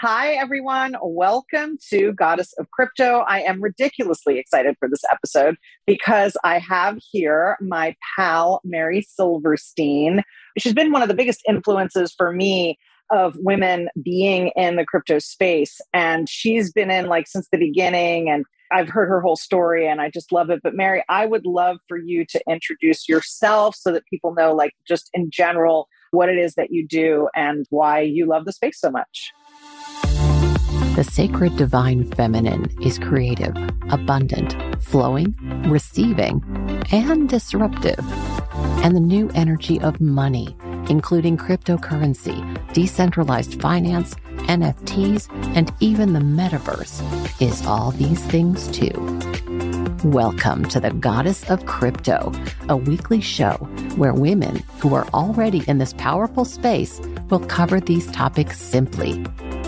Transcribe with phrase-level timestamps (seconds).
[0.00, 0.94] Hi, everyone.
[1.02, 3.24] Welcome to Goddess of Crypto.
[3.26, 10.22] I am ridiculously excited for this episode because I have here my pal, Merri Silverstein.
[10.58, 12.78] She's been one of the biggest influences for me
[13.10, 15.80] of women being in the crypto space.
[15.94, 18.28] And she's been in like since the beginning.
[18.28, 20.60] And I've heard her whole story and I just love it.
[20.62, 24.72] But Merri, I would love for you to introduce yourself so that people know, like,
[24.86, 28.78] just in general, what it is that you do and why you love the space
[28.78, 29.32] so much.
[30.96, 33.54] The sacred divine feminine is creative,
[33.90, 35.36] abundant, flowing,
[35.68, 36.42] receiving,
[36.90, 38.00] and disruptive.
[38.82, 40.56] And the new energy of money,
[40.88, 42.40] including cryptocurrency,
[42.72, 44.14] decentralized finance,
[44.48, 47.02] NFTs, and even the metaverse,
[47.42, 48.94] is all these things too.
[50.02, 52.32] Welcome to the Goddess of Crypto,
[52.70, 53.52] a weekly show
[53.96, 59.22] where women who are already in this powerful space will cover these topics simply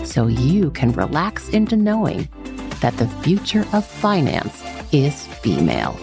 [0.09, 2.27] so you can relax into knowing
[2.81, 5.95] that the future of finance is female.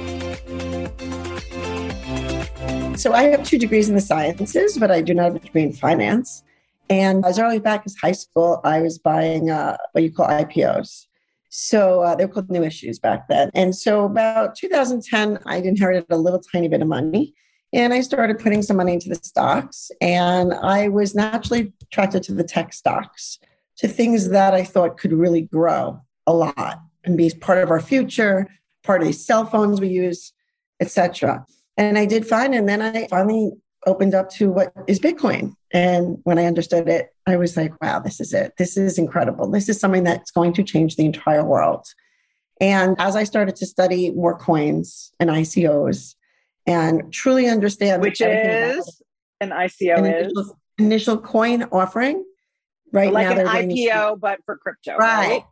[2.96, 5.64] So I have two degrees in the sciences, but I do not have a degree
[5.64, 6.44] in finance.
[6.88, 11.06] And as early back as high school, I was buying uh, what you call IPOs.
[11.50, 13.50] So uh, they were called new issues back then.
[13.54, 17.34] And so about 2010, I inherited a little tiny bit of money.
[17.72, 19.90] And I started putting some money into the stocks.
[20.00, 23.40] And I was naturally attracted to the tech stocks
[23.78, 27.80] to things that I thought could really grow a lot and be part of our
[27.80, 28.48] future,
[28.82, 30.32] part of these cell phones we use,
[30.80, 31.46] etc.
[31.76, 32.54] And I did fine.
[32.54, 33.52] And then I finally
[33.86, 35.54] opened up to what is Bitcoin.
[35.72, 38.54] And when I understood it, I was like, wow, this is it.
[38.58, 39.50] This is incredible.
[39.50, 41.86] This is something that's going to change the entire world.
[42.60, 46.14] And as I started to study more coins and ICOs
[46.66, 49.02] and truly understand which is
[49.40, 52.24] an ICO an is initial, initial coin offering
[52.92, 55.28] right like now an IPO, but for crypto, right.
[55.28, 55.44] right?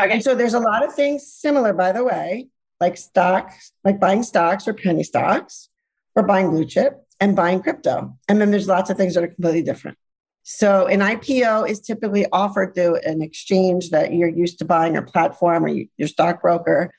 [0.00, 0.14] Okay.
[0.14, 2.48] And so there's a lot of things similar, by the way,
[2.80, 5.68] like stocks, like buying stocks or penny stocks,
[6.14, 8.16] or buying blue chip and buying crypto.
[8.28, 9.96] And then there's lots of things that are completely different.
[10.44, 15.02] So an IPO is typically offered through an exchange that you're used to buying or
[15.02, 16.92] platform or you, your stockbroker.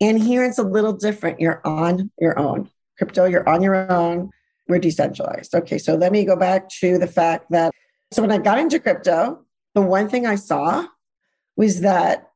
[0.00, 1.40] And here it's a little different.
[1.40, 2.68] You're on your own.
[2.98, 4.30] Crypto, you're on your own.
[4.68, 5.54] We're decentralized.
[5.54, 7.72] Okay, so let me go back to the fact that
[8.12, 9.44] so when I got into crypto,
[9.74, 10.86] the one thing I saw
[11.56, 12.30] was that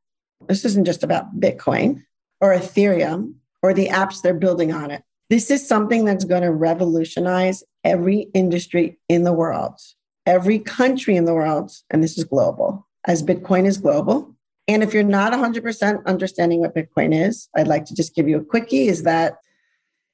[0.49, 2.03] this isn't just about Bitcoin
[2.41, 5.03] or Ethereum or the apps they're building on it.
[5.31, 9.81] This is something that's going to revolutionize every industry in the world,
[10.27, 11.73] every country in the world.
[11.91, 14.35] And this is global, as Bitcoin is global.
[14.69, 18.39] And if you're not 100% understanding what Bitcoin is, I'd like to just give you
[18.39, 19.39] a quickie is that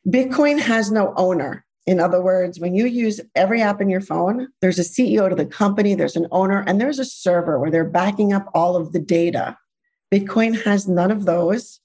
[0.09, 1.65] Bitcoin has no owner.
[1.87, 5.35] In other words, when you use every app in your phone, there's a CEO to
[5.35, 8.93] the company, there's an owner, and there's a server where they're backing up all of
[8.93, 9.57] the data.
[10.13, 11.81] Bitcoin has none of those.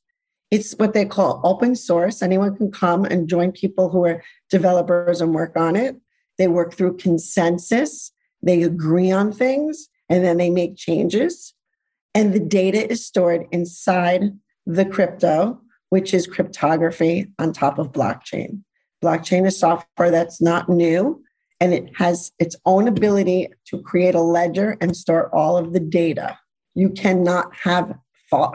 [0.51, 2.21] It's what they call open source.
[2.21, 5.95] Anyone can come and join people who are developers and work on it.
[6.37, 8.11] They work through consensus,
[8.41, 11.53] they agree on things, and then they make changes.
[12.13, 18.61] And the data is stored inside the crypto, which is cryptography on top of blockchain.
[19.05, 21.23] Blockchain is software that's not new
[21.59, 25.79] and it has its own ability to create a ledger and store all of the
[25.79, 26.37] data.
[26.73, 27.95] You cannot have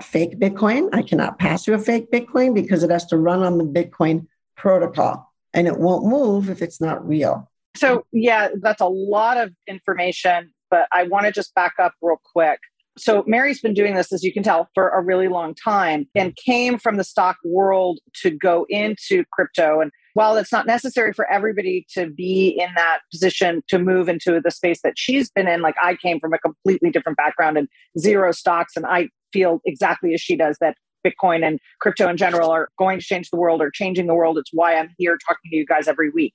[0.02, 0.88] fake Bitcoin.
[0.92, 4.26] I cannot pass you a fake Bitcoin because it has to run on the Bitcoin
[4.56, 7.48] protocol and it won't move if it's not real.
[7.76, 12.20] So, yeah, that's a lot of information, but I want to just back up real
[12.32, 12.58] quick.
[13.00, 16.36] So, Merri's been doing this, as you can tell, for a really long time and
[16.36, 19.80] came from the stock world to go into crypto.
[19.80, 24.40] And while it's not necessary for everybody to be in that position to move into
[24.40, 27.68] the space that she's been in, like I came from a completely different background and
[27.98, 32.50] zero stocks, and I feel exactly as she does that Bitcoin and crypto in general
[32.50, 34.36] are going to change the world or changing the world.
[34.36, 36.34] It's why I'm here talking to you guys every week.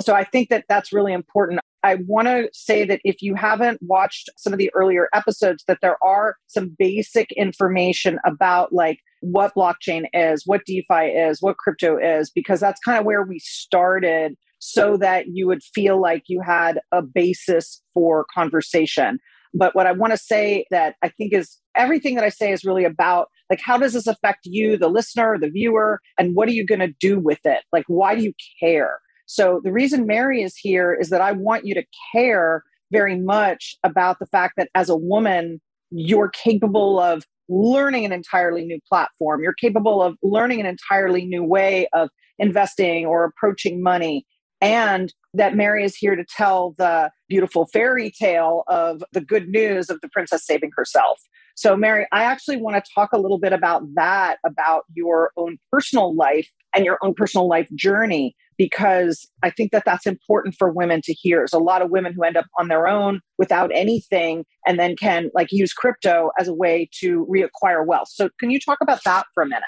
[0.00, 1.60] So I think that that's really important.
[1.84, 5.78] I want to say that if you haven't watched some of the earlier episodes, that
[5.82, 11.98] there are some basic information about like what blockchain is, what DeFi is, what crypto
[11.98, 16.40] is, because that's kind of where we started so that you would feel like you
[16.40, 19.18] had a basis for conversation.
[19.52, 22.64] But what I want to say that I think is everything that I say is
[22.64, 26.52] really about like how does this affect you, the listener, the viewer, and what are
[26.52, 27.62] you going to do with it?
[27.74, 29.00] Like why do you care?
[29.26, 32.62] So the reason Merri is here is that I want you to care
[32.92, 35.60] very much about the fact that as a woman,
[35.90, 39.42] you're capable of learning an entirely new platform.
[39.42, 44.26] You're capable of learning an entirely new way of investing or approaching money.
[44.60, 49.90] and that Merri is here to tell the beautiful fairy tale of the good news
[49.90, 51.20] of the princess saving herself.
[51.56, 55.58] So, Merri, I actually want to talk a little bit about that, about your own
[55.70, 60.70] personal life and your own personal life journey, because I think that that's important for
[60.70, 61.38] women to hear.
[61.38, 64.96] There's a lot of women who end up on their own without anything and then
[64.96, 68.08] can like use crypto as a way to reacquire wealth.
[68.10, 69.64] So, can you talk about that for a minute?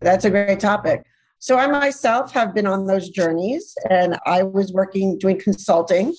[0.00, 1.04] That's a great topic.
[1.38, 6.14] So I myself have been on those journeys and I was working doing consulting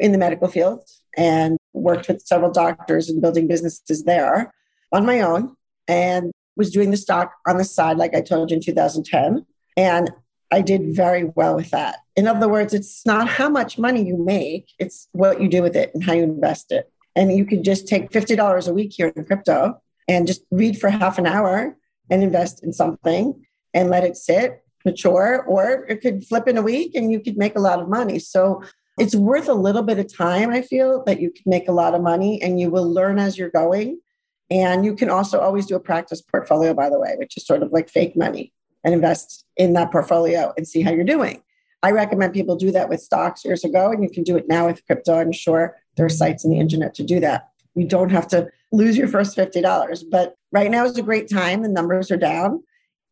[0.00, 0.82] in the medical field
[1.16, 4.52] and worked with several doctors and building businesses there
[4.92, 5.54] on my own
[5.86, 9.46] and was doing the stock on the side like I told you in 2010
[9.76, 10.10] and
[10.50, 11.98] I did very well with that.
[12.16, 15.76] In other words, it's not how much money you make, it's what you do with
[15.76, 16.90] it and how you invest it.
[17.14, 20.88] And you could just take $50 a week here in crypto and just read for
[20.88, 21.76] half an hour
[22.10, 26.62] and invest in something and let it sit, mature, or it could flip in a
[26.62, 28.18] week and you could make a lot of money.
[28.18, 28.62] So
[28.98, 31.94] it's worth a little bit of time, I feel, that you can make a lot
[31.94, 34.00] of money and you will learn as you're going.
[34.50, 37.62] And you can also always do a practice portfolio, by the way, which is sort
[37.62, 38.52] of like fake money
[38.84, 41.42] and invest in that portfolio and see how you're doing.
[41.82, 44.66] I recommend people do that with stocks years ago, and you can do it now
[44.66, 45.18] with crypto.
[45.18, 47.50] I'm sure there are sites in the internet to do that.
[47.74, 50.04] You don't have to lose your first $50.
[50.10, 51.62] But right now is a great time.
[51.62, 52.62] The numbers are down.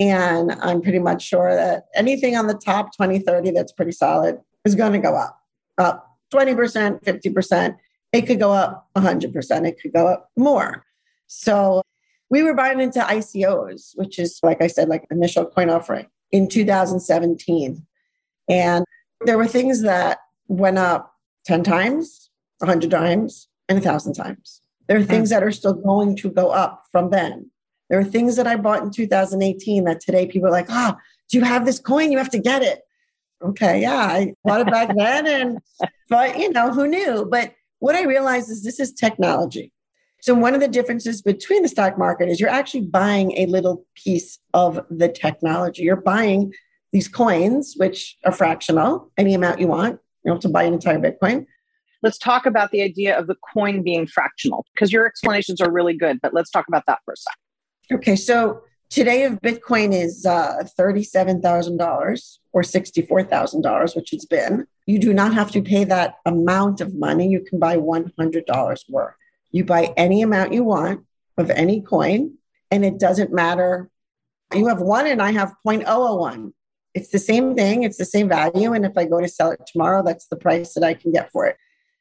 [0.01, 4.39] And I'm pretty much sure that anything on the top 20, 30 that's pretty solid
[4.65, 5.41] is going to go up,
[5.79, 7.77] up 20%, 50%.
[8.13, 9.67] It could go up 100%.
[9.67, 10.85] It could go up more.
[11.27, 11.83] So
[12.31, 16.49] we were buying into ICOs, which is, like I said, like initial coin offering in
[16.49, 17.87] 2017.
[18.49, 18.85] And
[19.25, 20.19] there were things that
[20.49, 21.13] went up
[21.47, 24.61] 10 times, 100 times, and 1,000 times.
[24.89, 27.51] There are things that are still going to go up from then.
[27.91, 31.01] There are things that I bought in 2018 that today people are like, ah, oh,
[31.29, 32.13] do you have this coin?
[32.13, 32.83] You have to get it.
[33.43, 35.27] Okay, yeah, I bought it back then.
[35.27, 35.59] And,
[36.09, 37.27] but, you know, who knew?
[37.31, 39.73] But what I realized is this is technology.
[40.27, 43.87] So, one of the differences between the stock market is you're actually buying a little
[43.95, 45.85] piece of the technology.
[45.85, 46.53] You're buying
[46.93, 50.01] these coins, which are fractional, any amount you want.
[50.25, 51.47] You don't have to buy an entire Bitcoin.
[52.03, 55.97] Let's talk about the idea of the coin being fractional because your explanations are really
[55.97, 58.01] good, but let's talk about that for a second.
[58.01, 65.15] Okay, so today if Bitcoin is uh, $37,000 or $64,000, which it's been, you do
[65.15, 67.29] not have to pay that amount of money.
[67.29, 69.15] You can buy $100 worth.
[69.57, 71.07] You buy any amount you want
[71.39, 72.35] of any coin,
[72.71, 73.89] and it doesn't matter.
[74.55, 76.53] You have one, and I have 0.001.
[76.93, 78.75] It's the same thing, it's the same value.
[78.75, 81.33] And if I go to sell it tomorrow, that's the price that I can get
[81.33, 81.57] for it.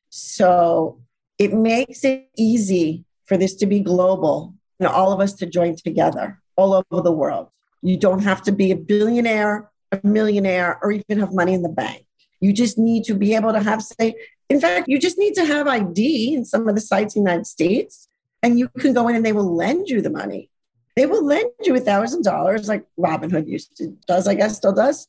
[0.09, 0.99] So
[1.37, 5.77] it makes it easy for this to be global and all of us to join
[5.77, 7.47] together all over the world.
[7.81, 11.69] You don't have to be a billionaire, a millionaire, or even have money in the
[11.69, 12.05] bank.
[12.41, 14.15] You just need to be able to have, say,
[14.50, 17.30] in fact, you just need to have ID in some of the sites in the
[17.30, 18.07] United States,
[18.44, 20.50] and you can go in and they will lend you the money.
[20.95, 24.74] They will lend you a thousand dollars, like Robinhood used to does, I guess, still
[24.74, 25.07] does.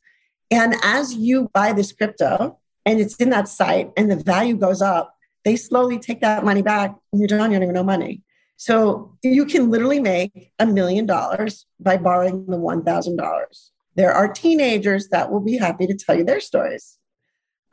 [0.51, 4.83] And as you buy this crypto and it's in that site and the value goes
[4.83, 8.23] up, they slowly take that money back and you're done, you don't even know money.
[8.57, 13.71] So you can literally make a million dollars by borrowing the $1,000.
[13.97, 16.99] There are teenagers that will be happy to tell you their stories.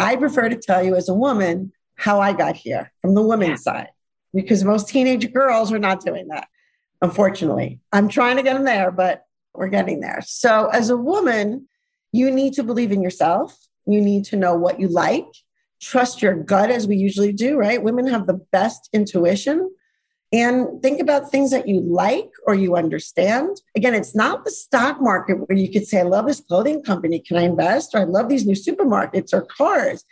[0.03, 3.63] I prefer to tell you as a woman how I got here from the women's
[3.63, 3.87] side
[4.33, 6.49] because most teenage girls are not doing that.
[7.01, 9.23] Unfortunately, I'm trying to get them there, but
[9.53, 10.21] we're getting there.
[10.25, 11.69] So, as a woman,
[12.11, 13.57] you need to believe in yourself.
[13.85, 15.27] You need to know what you like,
[15.81, 17.81] trust your gut, as we usually do, right?
[17.81, 19.71] Women have the best intuition
[20.33, 23.61] and think about things that you like or you understand.
[23.77, 27.19] Again, it's not the stock market where you could say, I love this clothing company.
[27.19, 27.93] Can I invest?
[27.93, 30.03] Or I love these new supermarkets or cars.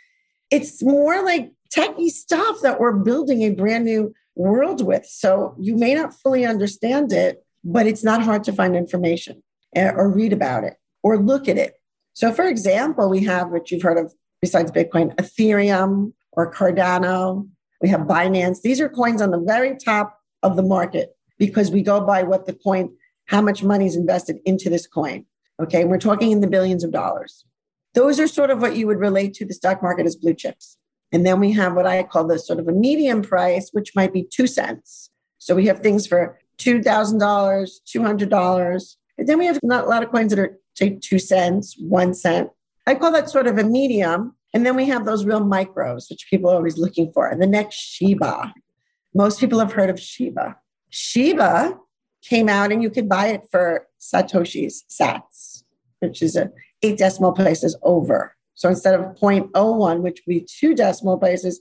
[0.52, 5.04] It's more like techie stuff that we're building a brand new world with.
[5.06, 9.42] So you may not fully understand it, but it's not hard to find information
[9.74, 11.74] eh, or read about it or look at it.
[12.12, 17.48] So, for example, we have what you've heard of besides Bitcoin, Ethereum or Cardano
[17.82, 18.62] we have Binance.
[18.62, 22.46] These are coins on the very top of the market because we go by what
[22.46, 22.94] the coin,
[23.26, 25.26] how much money is invested into this coin.
[25.60, 25.82] Okay.
[25.82, 27.44] And we're talking in the billions of dollars.
[27.94, 30.78] Those are sort of what you would relate to the stock market as blue chips.
[31.10, 34.12] And then we have what I call the sort of a medium price, which might
[34.12, 35.10] be two cents.
[35.38, 38.96] So we have things for $2,000, $200.
[39.18, 42.14] And then we have not a lot of coins that are, say, two cents, one
[42.14, 42.48] cent.
[42.86, 44.34] I call that sort of a medium.
[44.54, 47.28] And then we have those real micros, which people are always looking for.
[47.28, 48.52] And the next Shiba.
[49.14, 50.56] Most people have heard of Shiba.
[50.90, 51.78] Shiba
[52.22, 55.64] came out and you could buy it for Satoshi's sats,
[56.00, 56.50] which is a
[56.82, 58.36] eight decimal places over.
[58.54, 61.60] So instead of 0.01, which would be two decimal places,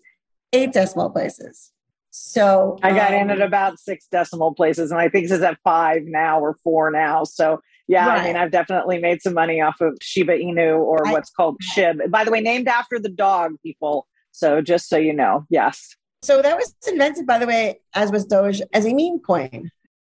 [0.54, 1.72] eight decimal places.
[2.12, 5.58] So I got um, in at about six decimal places, and I think it's at
[5.64, 7.24] five now or four now.
[7.24, 8.22] So yeah, right.
[8.22, 11.58] I mean, I've definitely made some money off of Shiba Inu or I, what's called
[11.76, 12.10] SHIB.
[12.10, 14.08] By the way, named after the dog, people.
[14.32, 15.96] So just so you know, yes.
[16.24, 19.70] So that was invented, by the way, as was Doge, as a meme coin.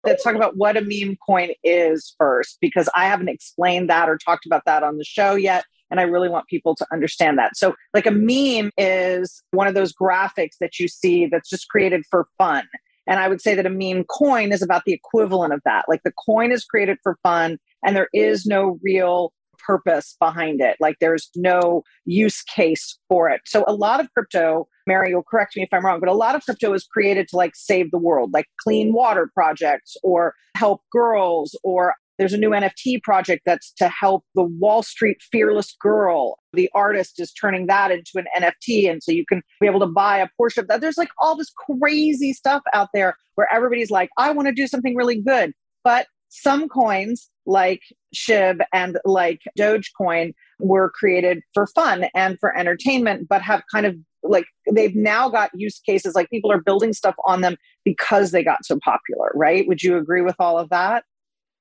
[0.04, 4.18] Let's talk about what a meme coin is first, because I haven't explained that or
[4.18, 5.66] talked about that on the show yet.
[5.90, 7.58] And I really want people to understand that.
[7.58, 12.04] So, like a meme is one of those graphics that you see that's just created
[12.10, 12.66] for fun.
[13.08, 15.86] And I would say that a meme coin is about the equivalent of that.
[15.88, 19.32] Like the coin is created for fun and there is no real
[19.66, 20.78] purpose behind it.
[20.80, 23.42] Like there's no use case for it.
[23.46, 26.36] So a lot of crypto, Merri, you'll correct me if I'm wrong, but a lot
[26.36, 30.82] of crypto is created to like save the world, like clean water projects or help
[30.92, 36.38] girls or there's a new NFT project that's to help the Wall Street fearless girl.
[36.54, 38.90] The artist is turning that into an NFT.
[38.90, 40.82] And so you can be able to buy a portion of that.
[40.82, 44.68] There's like all this crazy stuff out there where everybody's like, I want to do
[44.68, 45.54] something really good.
[45.84, 47.82] But some coins like
[48.16, 53.96] SHIB and like Dogecoin were created for fun and for entertainment, but have kind of
[54.24, 58.44] like they've now got use cases like people are building stuff on them because they
[58.44, 59.68] got so popular, right?
[59.68, 61.04] Would you agree with all of that?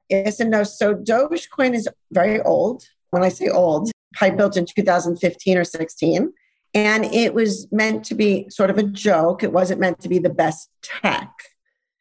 [0.08, 0.62] Yes and no.
[0.62, 2.84] So Dogecoin is very old.
[3.10, 6.32] When I say old, probably built in 2015 or 16.
[6.74, 9.42] And it was meant to be sort of a joke.
[9.42, 11.30] It wasn't meant to be the best tech.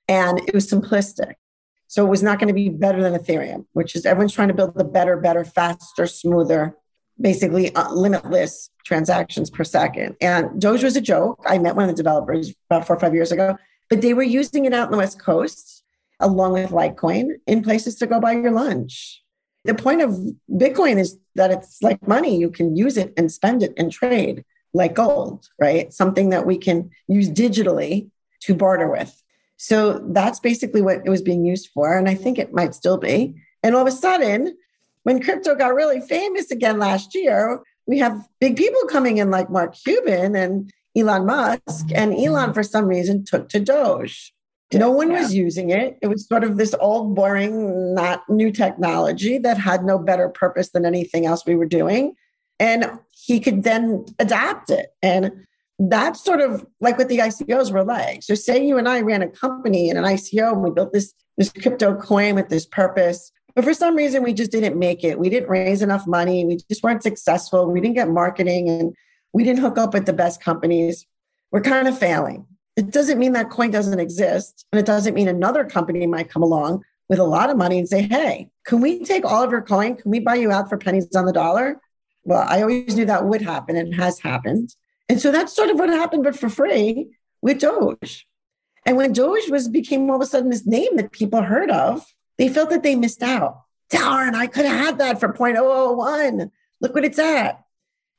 [0.08, 1.34] And it was simplistic.
[1.88, 4.54] So it was not going to be better than Ethereum, which is everyone's trying to
[4.56, 6.76] build the better, better, faster, smoother,
[7.22, 10.16] basically uh, limitless transactions per second.
[10.20, 11.44] And Doge was a joke.
[11.46, 13.58] I met one of the developers about four or five years ago,
[13.92, 15.83] but they were using it out in the West Coast
[16.24, 19.22] along with Litecoin in places to go buy your lunch.
[19.66, 20.18] The point of
[20.52, 22.38] Bitcoin is that it's like money.
[22.38, 25.94] You can use it and spend it and trade like gold, right?
[25.94, 28.10] Something that we can use digitally
[28.42, 29.22] to barter with.
[29.58, 31.98] So that's basically what it was being used for.
[31.98, 33.36] And I think it might still be.
[33.62, 34.58] And all of a sudden,
[35.04, 39.50] when crypto got really famous again last year, we have big people coming in like
[39.50, 41.88] Mark Cuban and Elon Musk.
[41.94, 44.33] And Elon, for some reason, took to Doge.
[44.74, 45.22] No one yeah.
[45.22, 45.98] was using it.
[46.02, 50.70] It was sort of this old, boring, not new technology that had no better purpose
[50.70, 52.16] than anything else we were doing.
[52.60, 54.94] And he could then adapt it.
[55.02, 55.32] And
[55.80, 58.24] that's sort of like what the ICOs were like.
[58.24, 61.14] So, say you and I ran a company in an ICO and we built this,
[61.38, 63.32] this crypto coin with this purpose.
[63.56, 65.20] But for some reason, we just didn't make it.
[65.20, 66.46] We didn't raise enough money.
[66.46, 67.70] We just weren't successful.
[67.70, 68.96] We didn't get marketing and
[69.34, 71.06] we didn't hook up with the best companies.
[71.52, 72.48] We're kind of failing.
[72.76, 74.66] It doesn't mean that coin doesn't exist.
[74.72, 77.88] And it doesn't mean another company might come along with a lot of money and
[77.88, 79.96] say, hey, can we take all of your coin?
[79.96, 81.80] Can we buy you out for pennies on the dollar?
[82.24, 84.74] Well, I always knew that would happen and has happened.
[85.10, 88.26] And so that's sort of what happened, but for free with Doge.
[88.86, 92.06] And when Doge was became all of a sudden this name that people heard of,
[92.38, 93.62] they felt that they missed out.
[93.90, 96.50] Darn, I could have had that for 0.001.
[96.82, 97.64] Look what it's at.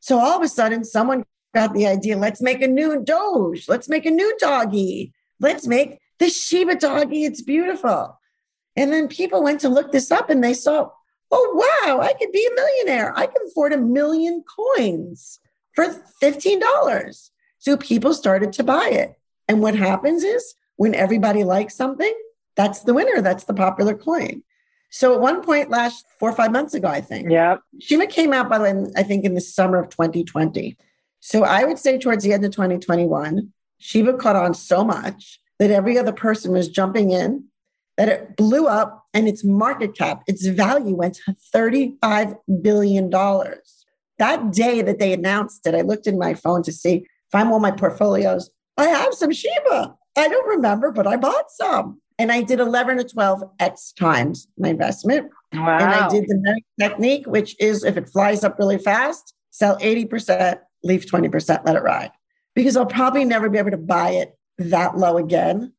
[0.01, 3.69] So all of a sudden, someone got the idea let's make a new Doge.
[3.69, 5.13] Let's make a new doggy.
[5.41, 7.25] Let's make the Shiba doggy.
[7.25, 8.19] It's beautiful.
[8.77, 10.91] And then people went to look this up and they saw,
[11.31, 13.17] oh, wow, I could be a millionaire.
[13.17, 15.39] I can afford a million coins
[15.75, 15.87] for
[16.23, 17.31] $15.
[17.59, 19.15] So people started to buy it.
[19.49, 22.13] And what happens is when everybody likes something,
[22.57, 23.21] that's the winner.
[23.21, 24.43] That's the popular coin.
[24.91, 27.31] So at one point last four or five months ago, I think.
[27.31, 27.57] Yeah.
[27.81, 30.77] Shiba came out by the way, I think in the summer of 2020.
[31.25, 35.71] So I would say towards the end of 2021, Shiba caught on so much that
[35.71, 37.45] every other person was jumping in,
[37.97, 43.09] that it blew up and its market cap, its value went to $35 billion.
[44.19, 47.55] That day that they announced it, I looked in my phone to see if I'm
[47.55, 48.51] on my portfolios.
[48.77, 49.97] I have some Shiba.
[50.19, 52.03] I don't remember, but I bought some.
[52.19, 55.31] And I did 11 to 12 X times my investment.
[55.55, 55.79] Wow.
[55.79, 60.59] And I did the technique, which is if it flies up really fast, sell 80%,
[60.85, 62.11] leave 20%, let it ride.
[62.55, 65.73] Because I'll probably never be able to buy it that low again.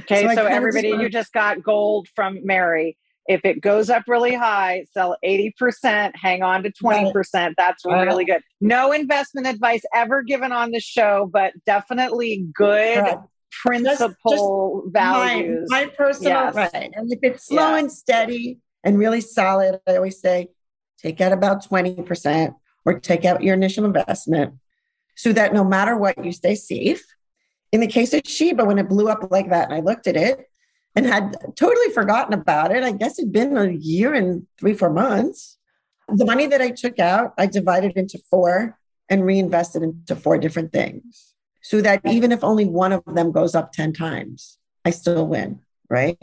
[0.00, 2.96] Okay, so, so everybody, just you just got gold from Merri.
[3.28, 7.54] If it goes up really high, sell 80%, hang on to 20%.
[7.56, 8.42] That's really good.
[8.60, 13.20] No investment advice ever given on the show, but definitely good Correct.
[13.50, 15.68] principle just, just values.
[15.70, 16.54] My, my personal yes.
[16.54, 16.90] right.
[16.94, 20.48] And if it's slow and steady and really solid, I always say
[20.98, 24.54] take out about 20% or take out your initial investment
[25.16, 27.04] so that no matter what, you stay safe.
[27.70, 30.16] In the case of Shiba, when it blew up like that, and I looked at
[30.16, 30.48] it,
[30.94, 32.82] and had totally forgotten about it.
[32.82, 35.58] I guess it'd been a year and three, four months.
[36.08, 40.72] The money that I took out, I divided into four and reinvested into four different
[40.72, 45.26] things so that even if only one of them goes up 10 times, I still
[45.26, 46.18] win, right?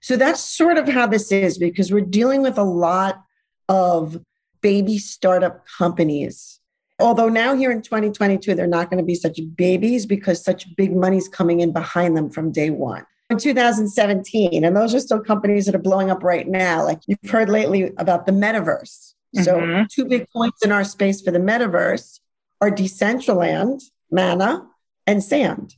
[0.00, 3.22] So that's sort of how this is because we're dealing with a lot
[3.68, 4.18] of
[4.62, 6.60] baby startup companies.
[6.98, 10.94] Although now here in 2022, they're not going to be such babies because such big
[10.94, 13.04] money's coming in behind them from day one.
[13.28, 16.84] In 2017, and those are still companies that are blowing up right now.
[16.84, 19.14] Like you've heard lately about the metaverse.
[19.34, 19.42] Mm-hmm.
[19.42, 22.20] So, two big points in our space for the metaverse
[22.60, 24.66] are Decentraland, Mana,
[25.06, 25.74] and Sand.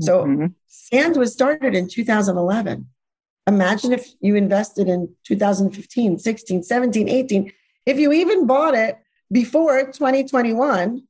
[0.00, 0.46] So, mm-hmm.
[0.66, 2.88] Sand was started in 2011.
[3.46, 7.52] Imagine if you invested in 2015, 16, 17, 18.
[7.86, 8.98] If you even bought it
[9.32, 11.02] before 2021,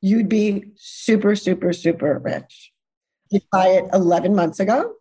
[0.00, 2.72] you'd be super, super, super rich.
[3.30, 4.92] You buy it 11 months ago.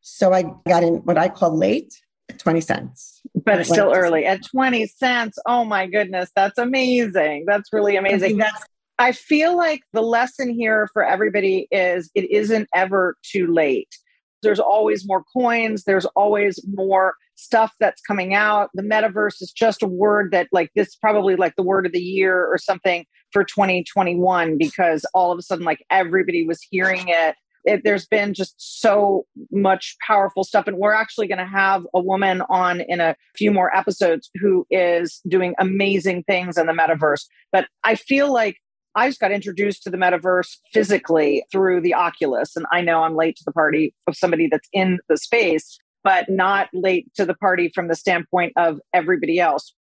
[0.00, 1.94] So I got in what I call late,
[2.38, 3.20] 20 cents.
[3.34, 5.38] But it's still early at 20 cents.
[5.46, 6.30] Oh my goodness.
[6.34, 7.44] That's amazing.
[7.46, 8.38] That's really amazing.
[8.38, 8.64] That's
[8.98, 13.96] I feel like the lesson here for everybody is it isn't ever too late
[14.42, 18.70] there's always more coins there's always more stuff that's coming out.
[18.74, 22.00] The metaverse is just a word that like this probably like the word of the
[22.00, 27.36] year or something for 2021 because all of a sudden like everybody was hearing it.
[27.64, 32.00] It, there's been just so much powerful stuff and we're actually going to have a
[32.00, 37.24] woman on in a few more episodes who is doing amazing things in the metaverse.
[37.52, 38.56] But i feel like
[38.94, 42.56] I just got introduced to the metaverse physically through the Oculus.
[42.56, 46.28] And I know I'm late to the party of somebody that's in the space, but
[46.28, 49.74] not late to the party from the standpoint of everybody else.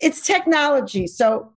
[0.00, 1.06] It's technology.
[1.06, 1.52] So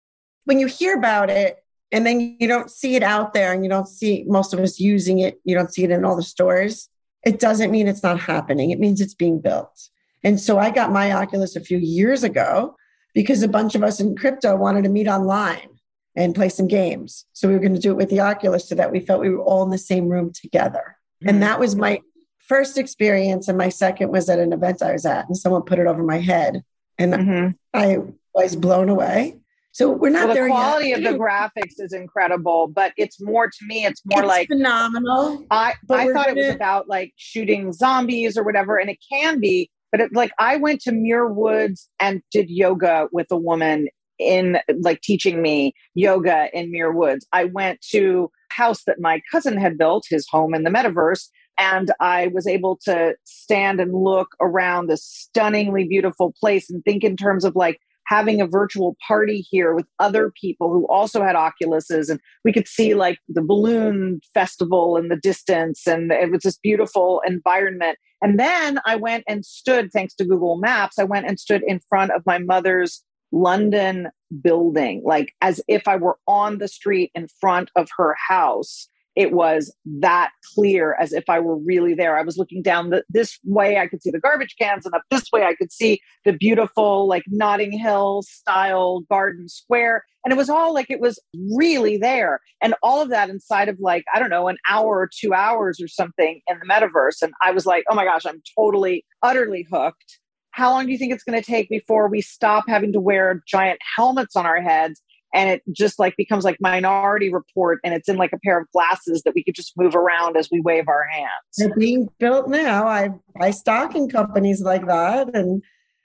[0.46, 1.58] when you hear about it
[1.92, 4.80] and then you don't see it out there and you don't see most of us
[4.80, 6.90] using it, you don't see it in all the stores,
[7.25, 8.72] it doesn't mean it's not happening.
[8.72, 9.90] It means it's being built.
[10.24, 12.75] And so I got my Oculus a few years ago
[13.14, 15.75] because a bunch of us in crypto wanted to meet online
[16.15, 17.25] and play some games.
[17.34, 19.29] So we were going to do it with the Oculus so that we felt we
[19.29, 20.98] were all in the same room together.
[21.22, 21.29] Mm-hmm.
[21.29, 22.01] And that was my
[22.39, 23.48] first experience.
[23.48, 26.03] And my second was at an event I was at, and someone put it over
[26.03, 26.63] my head.
[26.98, 27.48] And mm-hmm.
[27.74, 27.97] I
[28.34, 29.38] was blown away.
[29.75, 30.99] So we're not well, the quality yet.
[30.99, 33.84] of the graphics is incredible, but it's more to me.
[33.84, 35.45] It's more it's like phenomenal.
[35.51, 36.39] I I thought gonna...
[36.39, 39.69] it was about like shooting zombies or whatever, and it can be.
[39.91, 44.60] But it, like I went to Muir Woods and did yoga with a woman in
[44.82, 47.25] like teaching me yoga in Muir Woods.
[47.34, 51.91] I went to house that my cousin had built, his home in the metaverse, and
[51.99, 57.15] I was able to stand and look around this stunningly beautiful place and think in
[57.15, 62.10] terms of like having a virtual party here with other people who also had oculuses
[62.10, 66.58] and we could see like the balloon festival in the distance and it was this
[66.58, 71.39] beautiful environment and then i went and stood thanks to google maps i went and
[71.39, 74.10] stood in front of my mother's London
[74.42, 78.88] building, like as if I were on the street in front of her house.
[79.16, 82.18] It was that clear as if I were really there.
[82.18, 85.04] I was looking down the, this way, I could see the garbage cans, and up
[85.10, 90.04] this way, I could see the beautiful, like Notting Hill style garden square.
[90.26, 91.18] And it was all like it was
[91.56, 92.42] really there.
[92.62, 95.80] And all of that inside of like, I don't know, an hour or two hours
[95.80, 97.22] or something in the metaverse.
[97.22, 100.20] And I was like, oh my gosh, I'm totally, utterly hooked
[100.56, 103.44] how long do you think it's going to take before we stop having to wear
[103.46, 105.02] giant helmets on our heads?
[105.34, 108.72] And it just like becomes like minority report and it's in like a pair of
[108.72, 111.30] glasses that we could just move around as we wave our hands.
[111.58, 112.88] They're being built now.
[112.88, 115.62] I buy stock in companies like that and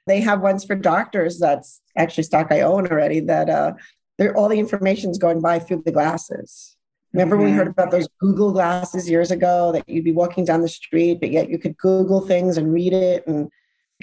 [0.08, 3.72] they have ones for doctors that's actually stock i own already that uh
[4.18, 6.76] they're all the information's going by through the glasses.
[7.12, 7.44] Remember mm-hmm.
[7.44, 11.20] we heard about those google glasses years ago that you'd be walking down the street
[11.20, 13.48] but yet you could google things and read it and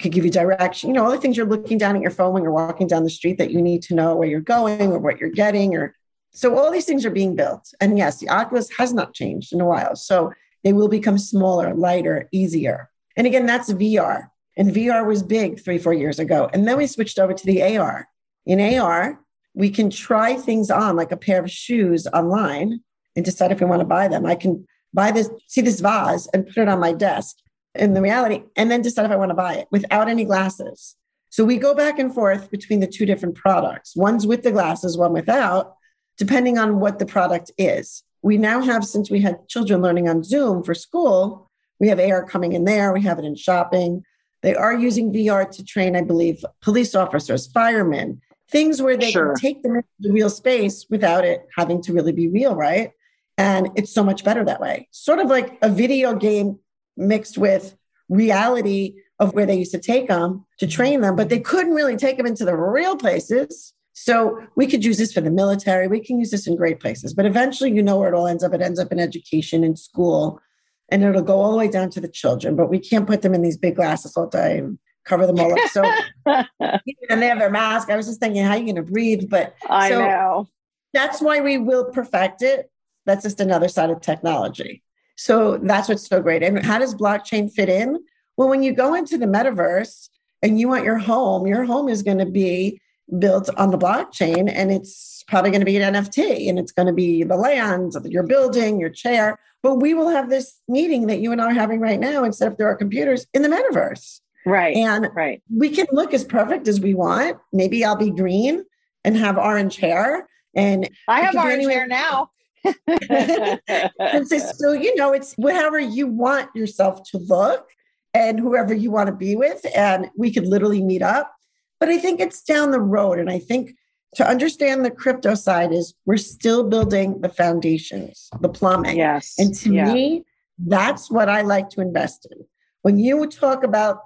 [0.00, 2.32] could give you direction, you know, all the things you're looking down at your phone
[2.32, 4.98] when you're walking down the street that you need to know where you're going or
[4.98, 5.94] what you're getting or
[6.30, 7.72] so all these things are being built.
[7.80, 9.96] And yes, the Oculus has not changed in a while.
[9.96, 10.32] So
[10.62, 12.90] they will become smaller, lighter, easier.
[13.16, 14.28] And again, that's VR.
[14.56, 16.50] And VR was big three, four years ago.
[16.52, 18.08] And then we switched over to the AR.
[18.46, 19.20] In AR,
[19.54, 22.80] we can try things on like a pair of shoes online
[23.16, 24.26] and decide if we want to buy them.
[24.26, 27.36] I can buy this, see this vase and put it on my desk
[27.78, 30.96] in the reality and then decide if I want to buy it without any glasses.
[31.30, 33.94] So we go back and forth between the two different products.
[33.94, 35.74] One's with the glasses, one without,
[36.16, 38.02] depending on what the product is.
[38.22, 42.24] We now have, since we had children learning on Zoom for school, we have AR
[42.24, 44.04] coming in there, we have it in shopping.
[44.42, 49.34] They are using VR to train, I believe, police officers, firemen, things where they sure.
[49.34, 52.92] can take them into the real space without it having to really be real, right?
[53.36, 54.88] And it's so much better that way.
[54.90, 56.58] Sort of like a video game
[56.98, 57.76] mixed with
[58.10, 61.96] reality of where they used to take them to train them, but they couldn't really
[61.96, 65.88] take them into the real places So we could use this for the military.
[65.88, 68.44] We can use this in great places, but eventually, you know where it all ends
[68.44, 68.54] up.
[68.54, 70.40] It ends up in education in school,
[70.88, 72.54] and it'll go all the way down to the children.
[72.54, 75.52] But we can't put them in these big glasses all the time, cover them all
[75.52, 75.68] up.
[75.70, 75.82] So,
[76.26, 77.90] and they have their mask.
[77.90, 79.28] I was just thinking, how are you going to breathe?
[79.28, 80.48] But I so know.
[80.94, 82.70] That's why we will perfect it.
[83.04, 84.84] That's just another side of technology.
[85.18, 86.44] So that's what's so great.
[86.44, 87.98] And how does blockchain fit in?
[88.36, 90.08] Well, when you go into the metaverse
[90.42, 92.80] and you want your home, your home is going to be
[93.18, 96.86] built on the blockchain and it's probably going to be an NFT and it's going
[96.86, 99.40] to be the land, your building, your chair.
[99.60, 102.52] But we will have this meeting that you and I are having right now instead
[102.52, 104.20] of through our computers in the metaverse.
[104.46, 104.76] Right.
[104.76, 105.42] And right.
[105.52, 107.38] we can look as perfect as we want.
[107.52, 108.64] Maybe I'll be green
[109.04, 110.28] and have orange hair.
[110.54, 112.30] And I have orange hair now.
[112.66, 117.68] So, so, you know, it's whatever you want yourself to look
[118.14, 119.64] and whoever you want to be with.
[119.74, 121.32] And we could literally meet up.
[121.80, 123.18] But I think it's down the road.
[123.18, 123.74] And I think
[124.14, 128.96] to understand the crypto side is we're still building the foundations, the plumbing.
[128.96, 129.34] Yes.
[129.38, 129.92] And to yeah.
[129.92, 130.24] me,
[130.58, 132.44] that's what I like to invest in.
[132.82, 133.98] When you talk about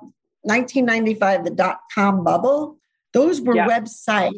[0.43, 2.79] 1995, the dot com bubble,
[3.13, 3.69] those were yeah.
[3.69, 4.35] websites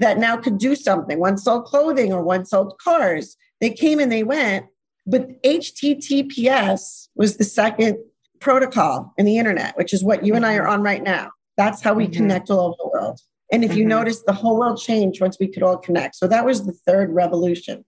[0.00, 1.18] that now could do something.
[1.18, 3.36] One sold clothing or one sold cars.
[3.62, 4.66] They came and they went,
[5.06, 7.96] but HTTPS was the second
[8.40, 11.30] protocol in the internet, which is what you and I are on right now.
[11.56, 12.14] That's how we mm-hmm.
[12.14, 13.20] connect all over the world.
[13.52, 13.78] And if mm-hmm.
[13.78, 16.16] you notice, the whole world changed once we could all connect.
[16.16, 17.84] So that was the third revolution.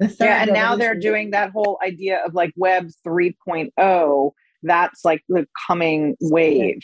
[0.00, 0.54] The third yeah, and revolution.
[0.54, 4.32] now they're doing that whole idea of like Web 3.0.
[4.64, 6.80] That's like the coming wave.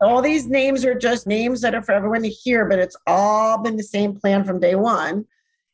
[0.00, 3.58] All these names are just names that are for everyone to hear, but it's all
[3.58, 5.24] been the same plan from day one.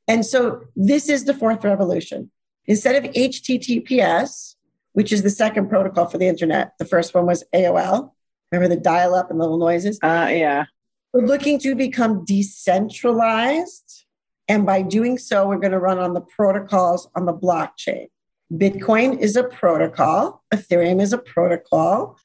[0.09, 2.31] And so this is the fourth revolution.
[2.67, 4.55] Instead of HTTPS,
[4.93, 8.11] which is the second protocol for the internet, the first one was AOL.
[8.51, 9.99] Remember the dial up and little noises?
[10.03, 10.65] Uh, yeah.
[11.13, 14.05] We're looking to become decentralized.
[14.49, 18.07] And by doing so, we're going to run on the protocols on the blockchain.
[18.53, 22.17] Bitcoin is a protocol, Ethereum is a protocol,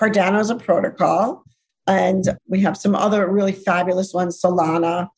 [0.00, 1.44] Cardano is a protocol.
[1.86, 5.08] And we have some other really fabulous ones, Solana,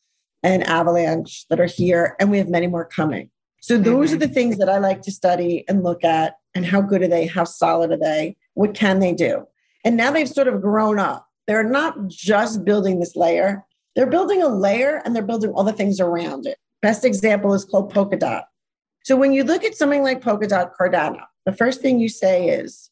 [0.43, 3.29] and Avalanche that are here, and we have many more coming.
[3.61, 4.15] So those mm-hmm.
[4.15, 7.07] are the things that I like to study and look at and how good are
[7.07, 7.27] they?
[7.27, 8.37] How solid are they?
[8.53, 9.45] What can they do?
[9.83, 11.27] And now they've sort of grown up.
[11.47, 15.73] They're not just building this layer, they're building a layer and they're building all the
[15.73, 16.57] things around it.
[16.81, 18.43] Best example is called Polkadot.
[19.03, 22.91] So when you look at something like Polkadot Cardano, the first thing you say is,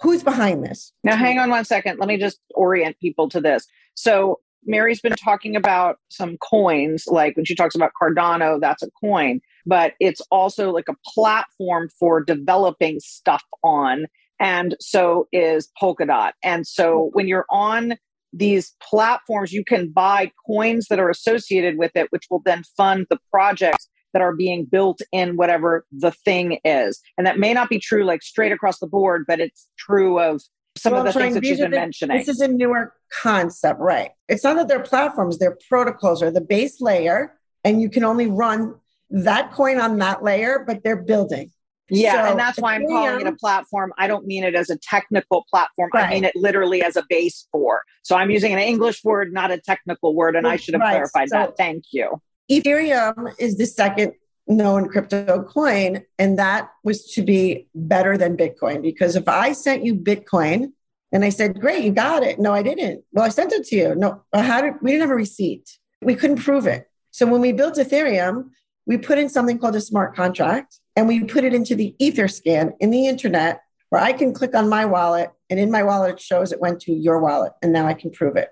[0.00, 0.92] who's behind this?
[1.02, 1.98] Now, hang on one second.
[1.98, 3.66] Let me just orient people to this.
[3.94, 8.90] So Merri's been talking about some coins, like when she talks about Cardano, that's a
[9.00, 14.06] coin, but it's also like a platform for developing stuff on.
[14.40, 16.32] And so is Polkadot.
[16.42, 17.94] And so when you're on
[18.32, 23.06] these platforms, you can buy coins that are associated with it, which will then fund
[23.08, 27.00] the projects that are being built in whatever the thing is.
[27.18, 30.42] And that may not be true like straight across the board, but it's true of
[30.76, 32.18] some well, of the things that you've been the, mentioning.
[32.18, 34.10] This is a newer concept, right?
[34.28, 38.26] It's not that they're platforms, they're protocols or the base layer, and you can only
[38.26, 38.74] run
[39.10, 41.52] that coin on that layer, but they're building.
[41.90, 43.92] Yeah, so, and that's why I'm calling it a platform.
[43.98, 45.90] I don't mean it as a technical platform.
[45.92, 46.06] Right.
[46.06, 47.82] I mean it literally as a base for.
[48.02, 50.92] So I'm using an English word, not a technical word, and I should have right.
[50.92, 51.56] clarified so that.
[51.58, 52.22] Thank you.
[52.50, 54.14] Ethereum is the second
[54.46, 56.02] known crypto coin.
[56.18, 58.82] And that was to be better than Bitcoin.
[58.82, 60.72] Because if I sent you Bitcoin
[61.12, 62.38] and I said, Great, you got it.
[62.38, 63.04] No, I didn't.
[63.12, 63.94] Well, I sent it to you.
[63.94, 65.78] No, how did we didn't have a receipt?
[66.02, 66.88] We couldn't prove it.
[67.10, 68.50] So when we built Ethereum,
[68.86, 72.72] we put in something called a smart contract and we put it into the Etherscan
[72.80, 76.20] in the internet where I can click on my wallet and in my wallet it
[76.20, 78.50] shows it went to your wallet and now I can prove it.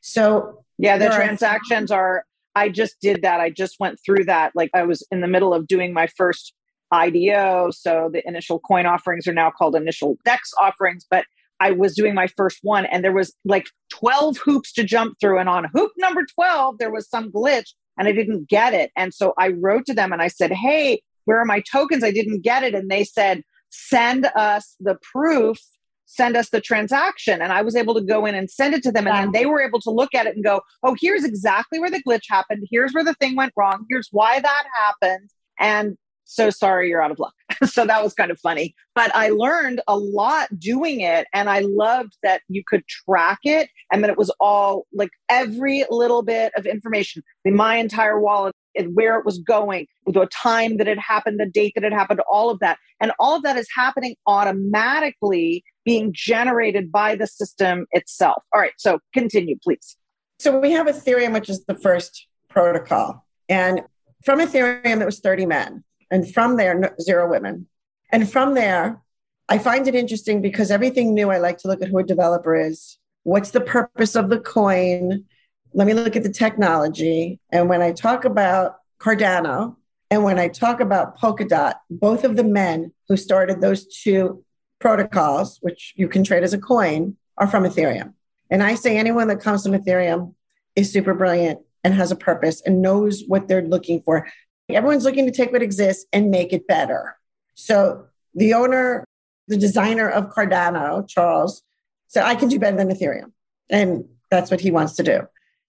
[0.00, 3.40] So yeah, the transactions are I just did that.
[3.40, 4.52] I just went through that.
[4.54, 6.54] Like I was in the middle of doing my first
[6.92, 7.70] IDO.
[7.72, 11.24] So the initial coin offerings are now called initial DEX offerings, but
[11.60, 15.38] I was doing my first one and there was like 12 hoops to jump through.
[15.38, 18.90] And on hoop number 12, there was some glitch and I didn't get it.
[18.96, 22.04] And so I wrote to them and I said, Hey, where are my tokens?
[22.04, 22.74] I didn't get it.
[22.74, 25.58] And they said, Send us the proof
[26.06, 27.40] send us the transaction.
[27.40, 29.06] And I was able to go in and send it to them.
[29.06, 31.90] And then they were able to look at it and go, oh, here's exactly where
[31.90, 32.66] the glitch happened.
[32.70, 33.86] Here's where the thing went wrong.
[33.88, 35.30] Here's why that happened.
[35.58, 37.34] And so sorry, you're out of luck.
[37.64, 38.74] so that was kind of funny.
[38.94, 41.26] But I learned a lot doing it.
[41.32, 45.84] And I loved that you could track it and that it was all like every
[45.90, 50.88] little bit of information, my entire wallet, and where it was going, the time that
[50.88, 52.78] it happened, the date that it happened, all of that.
[53.00, 58.42] And all of that is happening automatically being generated by the system itself.
[58.52, 59.96] All right, so continue, please.
[60.38, 63.24] So we have Ethereum, which is the first protocol.
[63.48, 63.82] And
[64.24, 65.84] from Ethereum, it was 30 men.
[66.10, 67.66] And from there, zero women.
[68.12, 69.00] And from there,
[69.48, 72.54] I find it interesting because everything new, I like to look at who a developer
[72.54, 72.98] is.
[73.24, 75.24] What's the purpose of the coin?
[75.72, 77.40] Let me look at the technology.
[77.50, 79.76] And when I talk about Cardano
[80.10, 84.43] and when I talk about Polkadot, both of the men who started those two
[84.84, 88.12] protocols, which you can trade as a coin, are from Ethereum.
[88.50, 90.34] And I say anyone that comes from Ethereum
[90.76, 94.28] is super brilliant and has a purpose and knows what they're looking for.
[94.68, 97.16] Everyone's looking to take what exists and make it better.
[97.54, 99.06] So the owner
[99.48, 101.62] the designer of Cardano, Charles,
[102.08, 103.32] said, I can do better than Ethereum.
[103.70, 105.22] And that's what he wants to do.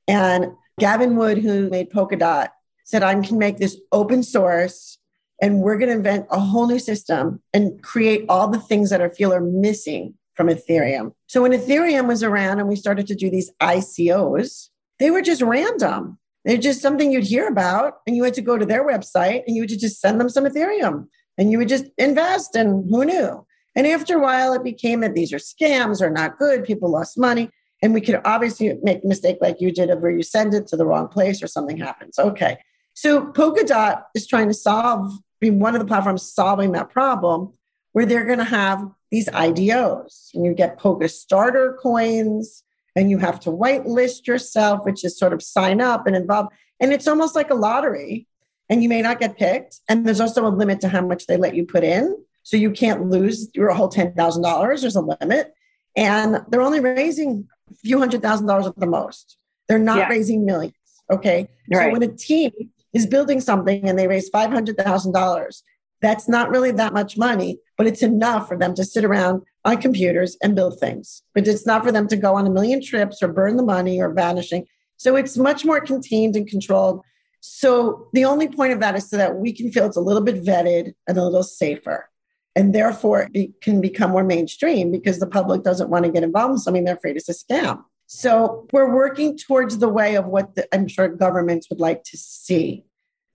[0.10, 0.48] And
[0.80, 2.50] Gavin Wood, who made Polkadot,
[2.84, 4.98] said, I can make this open source
[5.42, 9.02] and we're going to invent a whole new system and create all the things that
[9.02, 11.14] I feel are missing from Ethereum.
[11.28, 14.70] So when Ethereum was around and we started to do these ICOs,
[15.00, 16.18] they were just random.
[16.46, 19.56] They're just something you'd hear about, and you had to go to their website and
[19.56, 23.46] you would just send them some Ethereum and you would just invest, and who knew?
[23.76, 26.64] And after a while, it became that these are scams or not good.
[26.64, 27.50] People lost money.
[27.82, 30.66] And we could obviously make a mistake like you did of where you send it
[30.68, 32.18] to the wrong place or something happens.
[32.18, 32.58] Okay.
[32.94, 35.12] So Polkadot is trying to solve,
[35.46, 37.54] be one of the platforms solving that problem
[37.94, 42.64] where they're going to have these IDOs and you get Polkastarter coins
[42.96, 46.48] and you have to whitelist yourself, which is sort of sign up and involve.
[46.80, 48.28] And it's almost like a lottery
[48.70, 49.80] and you may not get picked.
[49.88, 52.18] And there's also a limit to how much they let you put in.
[52.44, 54.82] So you can't lose your whole $10,000.
[54.82, 55.54] There's a limit.
[55.96, 59.38] And they're only raising a few hundred thousand dollars at the most.
[59.68, 60.08] They're not yeah.
[60.10, 60.74] raising millions.
[61.12, 61.48] Okay.
[61.72, 61.86] Right.
[61.86, 62.52] So when a team
[62.96, 65.62] is building something and they raise $500,000,
[66.02, 69.82] that's not really that much money, but it's enough for them to sit around on
[69.82, 71.22] computers and build things.
[71.34, 74.02] But it's not for them to go on a million trips or burn the money
[74.02, 74.66] or vanishing.
[74.98, 77.02] So it's much more contained and controlled.
[77.42, 80.24] So the only point of that is so that we can feel it's a little
[80.24, 82.10] bit vetted and a little safer
[82.56, 86.54] and therefore it can become more mainstream because the public doesn't want to get involved
[86.54, 87.84] in something they're afraid it's a scam.
[88.08, 92.18] So we're working towards the way of what the, I'm sure governments would like to
[92.18, 92.86] see.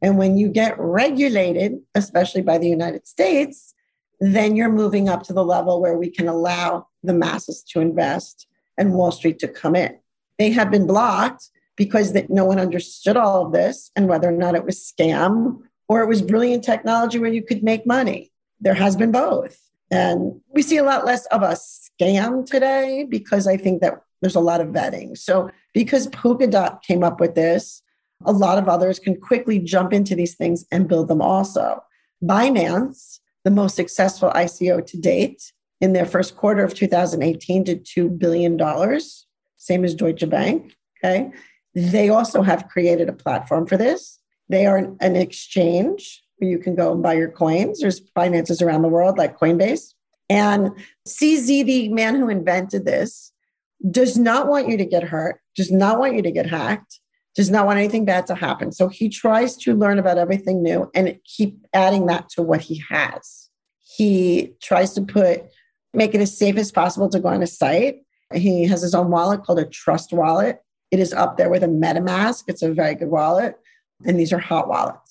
[0.03, 3.75] And when you get regulated, especially by the United States,
[4.21, 8.47] then you're moving up to the level where we can allow the masses to invest
[8.79, 9.99] and Wall Street to come in.
[10.39, 14.33] They have been blocked because that no one understood all of this and whether or
[14.33, 18.31] not it was scam or it was brilliant technology where you could make money
[18.61, 19.59] there has been both.
[19.91, 24.37] And we see a lot less of a scam today because I think that there's
[24.37, 25.17] a lot of vetting.
[25.17, 27.83] So, because Polkadot came up with this,
[28.25, 31.83] a lot of others can quickly jump into these things and build them also.
[32.23, 38.19] Binance, the most successful ICO to date, in their first quarter of 2018 did $2
[38.19, 38.59] billion,
[39.57, 40.77] same as Deutsche Bank.
[40.99, 41.31] Okay.
[41.75, 44.19] They also have created a platform for this.
[44.49, 47.81] They are an, an exchange where you can go and buy your coins.
[47.81, 49.95] There's finances around the world like Coinbase.
[50.29, 50.71] And
[51.09, 53.30] CZ, the man who invented this,
[53.88, 57.01] does not want you to get hurt, does not want you to get hacked,
[57.35, 58.73] does not want anything bad to happen.
[58.73, 62.83] So he tries to learn about everything new and keep adding that to what he
[62.88, 63.49] has.
[63.97, 65.45] He tries to put,
[65.95, 67.97] make it as safe as possible to go on a site.
[68.35, 70.61] He has his own wallet called a Trust Wallet.
[70.90, 72.45] It is up there with a MetaMask.
[72.49, 73.57] It's a very good wallet.
[74.05, 75.10] And these are hot wallets.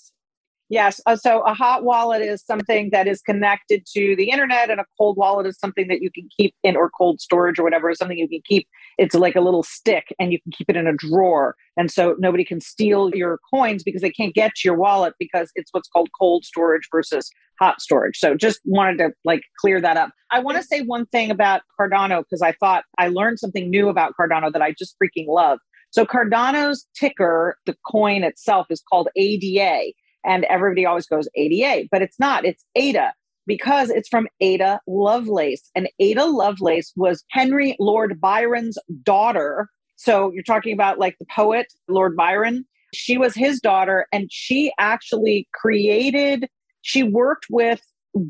[0.69, 1.01] Yes.
[1.07, 4.85] Uh, so a hot wallet is something that is connected to the internet, and a
[4.99, 7.97] cold wallet is something that you can keep in, or cold storage or whatever, is
[7.97, 8.67] something you can keep.
[8.99, 11.55] It's like a little stick, and you can keep it in a drawer.
[11.75, 15.49] And so nobody can steal your coins because they can't get to your wallet because
[15.55, 18.17] it's what's called cold storage versus hot storage.
[18.19, 20.11] So just wanted to like clear that up.
[20.29, 23.89] I want to say one thing about Cardano because I thought I learned something new
[23.89, 25.57] about Cardano that I just freaking love.
[25.89, 29.93] So Cardano's ticker, the coin itself, is called ADA
[30.25, 32.45] and everybody always goes ADA, but it's not.
[32.45, 33.13] It's Ada
[33.47, 35.69] because it's from Ada Lovelace.
[35.75, 39.67] And Ada Lovelace was Henry Lord Byron's daughter.
[39.95, 42.65] So you're talking about like the poet, Lord Byron.
[42.93, 46.49] She was his daughter, and she actually created,
[46.81, 47.81] she worked with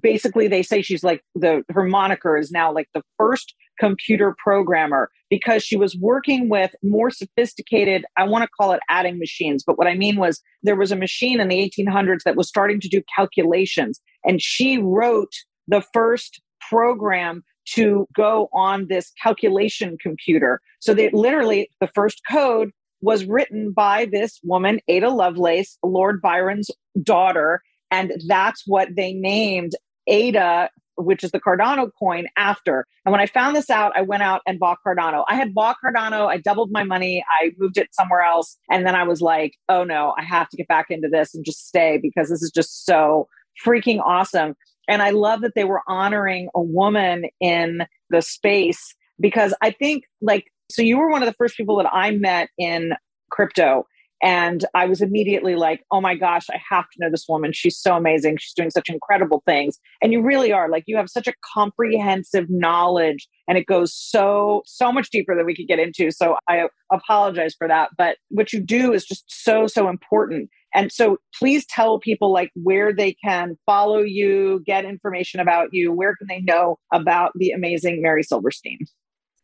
[0.02, 5.10] basically they say she's like the her moniker is now like the first computer programmer
[5.30, 9.78] because she was working with more sophisticated i want to call it adding machines but
[9.78, 12.90] what i mean was there was a machine in the 1800s that was starting to
[12.90, 15.34] do calculations and she wrote
[15.70, 20.60] the first program to go on this calculation computer.
[20.80, 26.70] So that literally the first code was written by this woman ada lovelace lord byron's
[27.02, 29.74] daughter and that's what they named
[30.08, 32.86] Ada which is the Cardano coin after.
[33.06, 35.24] And when I found this out, I went out and bought Cardano.
[35.28, 38.58] I had bought Cardano, I doubled my money, I moved it somewhere else.
[38.70, 41.46] And then I was like, oh no, I have to get back into this and
[41.46, 43.28] just stay because this is just so
[43.66, 44.56] freaking awesome.
[44.88, 50.04] And I love that they were honoring a woman in the space because I think,
[50.22, 52.94] like, so you were one of the first people that I met in
[53.30, 53.86] crypto.
[54.22, 57.52] And I was immediately like, oh my gosh, I have to know this woman.
[57.54, 58.38] She's so amazing.
[58.38, 59.80] She's doing such incredible things.
[60.02, 64.62] And you really are like, you have such a comprehensive knowledge and it goes so,
[64.66, 66.12] so much deeper than we could get into.
[66.12, 67.92] So I apologize for that.
[67.98, 70.50] But what you do is just so, so important.
[70.76, 75.92] And so please tell people like where they can follow you, get information about you,
[75.92, 78.80] where can they know about the amazing Merri Silverstein?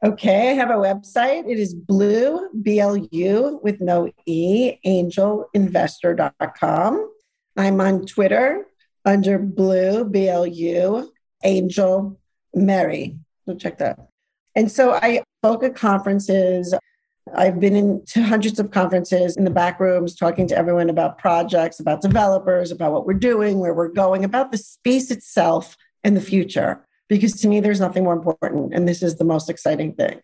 [0.05, 1.49] Okay, I have a website.
[1.49, 7.11] It is blue, B L U with no E, angelinvestor.com.
[7.57, 8.67] I'm on Twitter
[9.03, 11.11] under blue, B L U,
[11.43, 12.19] angel
[12.53, 13.17] Merri.
[13.47, 13.97] So check that.
[14.53, 16.75] And so I spoke at conferences.
[17.33, 21.79] I've been into hundreds of conferences in the back rooms talking to everyone about projects,
[21.79, 26.21] about developers, about what we're doing, where we're going, about the space itself and the
[26.21, 28.73] future because to me, there's nothing more important.
[28.73, 30.21] And this is the most exciting thing.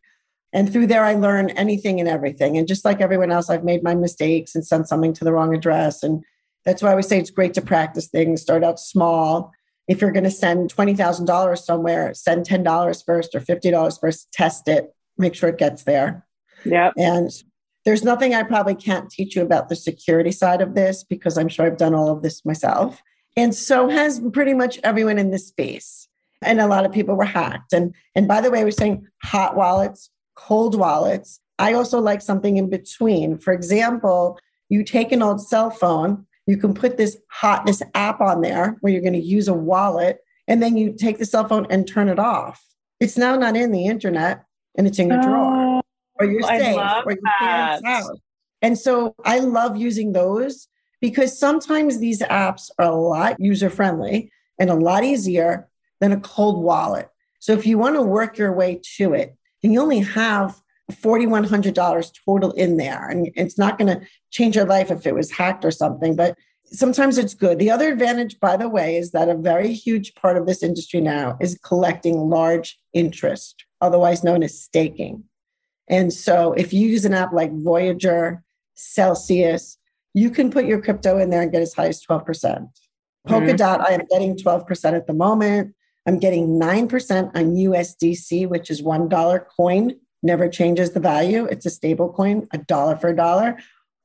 [0.54, 2.58] And through there, I learn anything and everything.
[2.58, 5.56] And just like everyone else, I've made my mistakes and sent something to the wrong
[5.56, 6.04] address.
[6.04, 6.24] And
[6.66, 9.54] that's why I would say it's great to practice things, start out small.
[9.88, 14.94] If you're going to send $20,000 somewhere, send $10 first or $50 first, test it,
[15.18, 16.26] make sure it gets there.
[16.66, 16.92] Yeah.
[16.98, 17.32] And
[17.86, 21.48] there's nothing I probably can't teach you about the security side of this because I'm
[21.48, 23.02] sure I've done all of this myself.
[23.36, 26.08] And so has pretty much everyone in this space
[26.42, 27.74] and a lot of people were hacked.
[27.74, 31.40] And and by the way, we're saying hot wallets, cold wallets.
[31.60, 33.38] I also like something in between.
[33.38, 38.22] For example, you take an old cell phone, you can put this hot this app
[38.22, 41.48] on there where you're going to use a wallet, and then you take the cell
[41.48, 42.64] phone and turn it off.
[43.00, 44.44] It's now not in the internet
[44.78, 45.82] and it's in your oh, drawer.
[46.20, 48.12] Or you're safe or your parents' house.
[48.62, 50.68] And so I love using those
[51.02, 55.68] because sometimes these apps are a lot user friendly and a lot easier
[56.02, 57.08] than a cold wallet.
[57.40, 60.60] So if you want to work your way to it, and you only have
[60.92, 65.32] $4,100 total in there, and it's not going to change your life if it was
[65.32, 66.36] hacked or something, but
[66.66, 67.60] sometimes it's good.
[67.60, 71.02] The other advantage, by the way, is that a very huge part of this industry
[71.02, 75.24] now is collecting large interest, otherwise known as staking.
[75.88, 78.44] And so if you use an app like Voyager,
[78.76, 79.78] Celsius,
[80.14, 82.26] you can put your crypto in there and get as high as 12%.
[82.26, 83.34] Mm-hmm.
[83.34, 85.76] Polkadot, I am getting 12% at the moment.
[86.06, 91.46] I'm getting 9% on USDC, which is $1 coin, never changes the value.
[91.46, 93.58] It's a stable coin, a dollar for a dollar.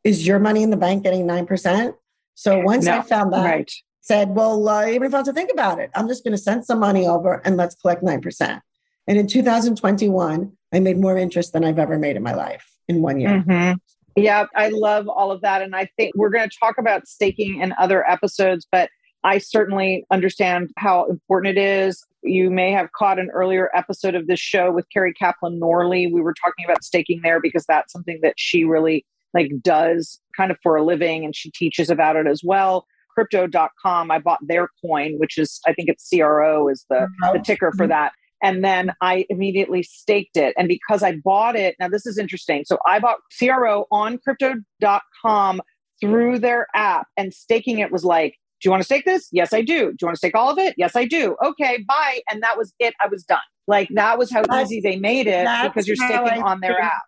[0.04, 1.94] Is your money in the bank getting 9%?
[2.35, 3.72] So once no, I found that, right.
[4.02, 6.38] said, well, uh, even if I have to think about it, I'm just going to
[6.38, 8.61] send some money over and let's collect 9%.
[9.09, 13.02] And in 2021, I made more interest than I've ever made in my life in
[13.02, 13.42] one year.
[13.46, 13.74] Mm-hmm.
[14.16, 15.62] Yeah, I love all of that.
[15.62, 18.90] And I think we're going to talk about staking in other episodes, but
[19.24, 22.05] I certainly understand how important it is.
[22.22, 26.11] You may have caught an earlier episode of this show with Carrie Kaplan Norley.
[26.12, 30.50] We were talking about staking there because that's something that she really like does kind
[30.50, 32.87] of for a living and she teaches about it as well.
[33.14, 37.38] Crypto.com, I bought their coin, which is I think it's CRO is the, mm-hmm.
[37.38, 37.90] the ticker for mm-hmm.
[37.90, 38.12] that.
[38.42, 40.55] And then I immediately staked it.
[40.59, 42.64] And because I bought it, now this is interesting.
[42.66, 45.62] So I bought CRO on crypto.com
[46.00, 49.29] through their app, and staking it was like you want to stake this?
[49.33, 49.90] Yes, I do.
[49.90, 50.74] Do you want to stake all of it?
[50.76, 51.37] Yes, I do.
[51.44, 52.20] Okay, bye.
[52.31, 52.94] And that was it.
[53.02, 53.38] I was done.
[53.66, 57.02] Like that was how that's, easy they made it because you're staking on their app.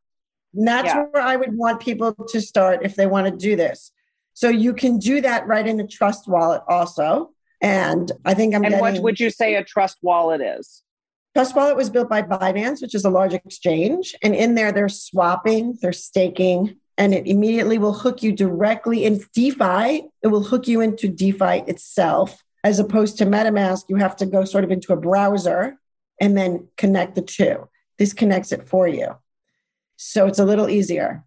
[0.55, 1.05] that's yeah.
[1.11, 3.93] where I would want people to start if they want to do this.
[4.35, 7.31] So you can do that right in the trust wallet also.
[7.61, 10.83] And I think I'm And getting, what would you say a trust wallet is?
[11.35, 14.15] Trust Wallet was built by Binance, which is a large exchange.
[14.23, 19.21] And in there, they're swapping, they're staking, and it immediately will hook you directly in
[19.33, 20.03] DeFi.
[20.23, 23.85] It will hook you into DeFi itself, as opposed to MetaMask.
[23.89, 25.79] You have to go sort of into a browser
[26.21, 27.69] and then connect the two.
[27.99, 29.17] This connects it for you.
[29.97, 31.25] So it's a little easier.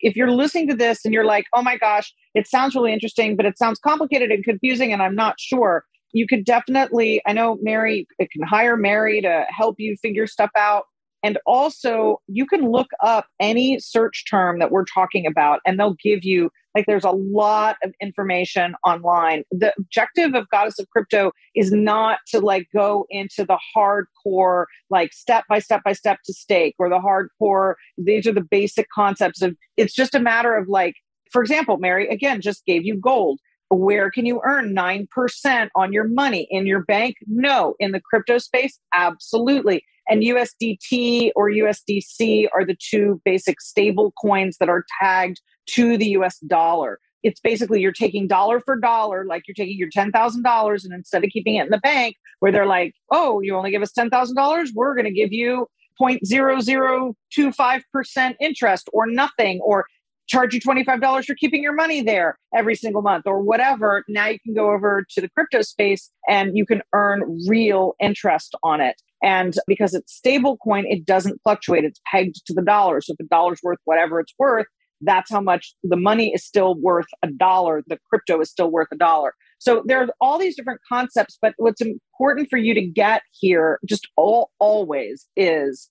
[0.00, 3.36] If you're listening to this and you're like, oh my gosh, it sounds really interesting,
[3.36, 7.58] but it sounds complicated and confusing, and I'm not sure, you could definitely, I know
[7.62, 10.84] Merri it can hire Merri to help you figure stuff out.
[11.26, 15.96] And also, you can look up any search term that we're talking about, and they'll
[16.00, 19.42] give you like there's a lot of information online.
[19.50, 25.12] The objective of Goddess of Crypto is not to like go into the hardcore, like
[25.12, 27.74] step by step by step to stake or the hardcore.
[27.98, 30.94] These are the basic concepts of it's just a matter of like,
[31.32, 36.06] for example, Merri again just gave you gold Where can you earn 9% on your
[36.06, 36.46] money?
[36.52, 37.16] In your bank?
[37.26, 37.74] No.
[37.80, 38.78] In the crypto space?
[38.94, 39.82] Absolutely.
[40.08, 45.40] And USDT or USDC are the two basic stable coins that are tagged
[45.70, 47.00] to the US dollar.
[47.22, 51.30] It's basically you're taking dollar for dollar, like you're taking your $10,000 and instead of
[51.30, 54.94] keeping it in the bank where they're like, oh, you only give us $10,000, we're
[54.94, 55.66] going to give you
[56.00, 59.86] 0.0025% interest or nothing, or
[60.28, 64.04] charge you $25 for keeping your money there every single month or whatever.
[64.08, 68.54] Now you can go over to the crypto space and you can earn real interest
[68.62, 69.00] on it.
[69.26, 71.82] And because it's stable coin, it doesn't fluctuate.
[71.82, 73.00] It's pegged to the dollar.
[73.00, 74.66] So if the dollar's worth whatever it's worth,
[75.00, 77.82] that's how much the money is still worth a dollar.
[77.88, 79.34] The crypto is still worth a dollar.
[79.58, 83.80] So there are all these different concepts, but what's important for you to get here,
[83.84, 85.90] just all always, is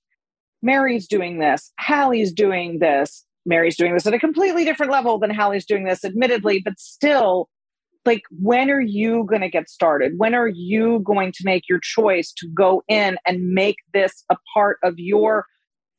[0.61, 5.29] Merri's doing this, Halle's doing this, Merri's doing this at a completely different level than
[5.29, 7.49] Halle's doing this, admittedly, but still,
[8.05, 10.13] like, when are you going to get started?
[10.17, 14.37] When are you going to make your choice to go in and make this a
[14.53, 15.45] part of your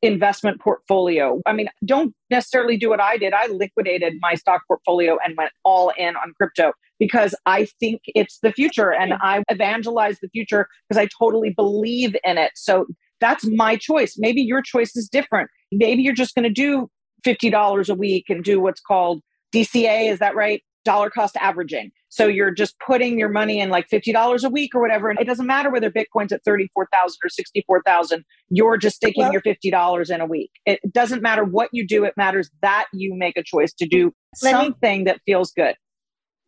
[0.03, 1.41] investment portfolio?
[1.47, 3.33] I mean, don't necessarily do what I did.
[3.33, 8.39] I liquidated my stock portfolio and went all in on crypto because I think it's
[8.43, 12.53] the future and I evangelize the future because I totally believe in it.
[12.55, 12.87] So
[13.21, 14.15] that's my choice.
[14.19, 15.51] Maybe your choice is different.
[15.73, 16.89] Maybe you're just going to do
[17.25, 19.23] $50 a week and do what's called
[19.55, 20.11] DCA.
[20.11, 20.63] Is that right?
[20.87, 21.91] Dollar cost averaging.
[22.09, 25.11] So you're just putting your money in like $50 a week or whatever.
[25.11, 28.25] And it doesn't matter whether Bitcoin's at 34,000 or 64,000.
[28.49, 30.51] You're just sticking well, your $50 in a week.
[30.65, 32.05] It doesn't matter what you do.
[32.05, 35.75] It matters that you make a choice to do something me, that feels good.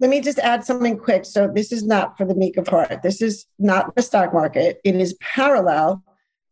[0.00, 1.26] Let me just add something quick.
[1.26, 3.02] So this is not for the meek of heart.
[3.02, 4.80] This is not the stock market.
[4.84, 6.02] It is parallel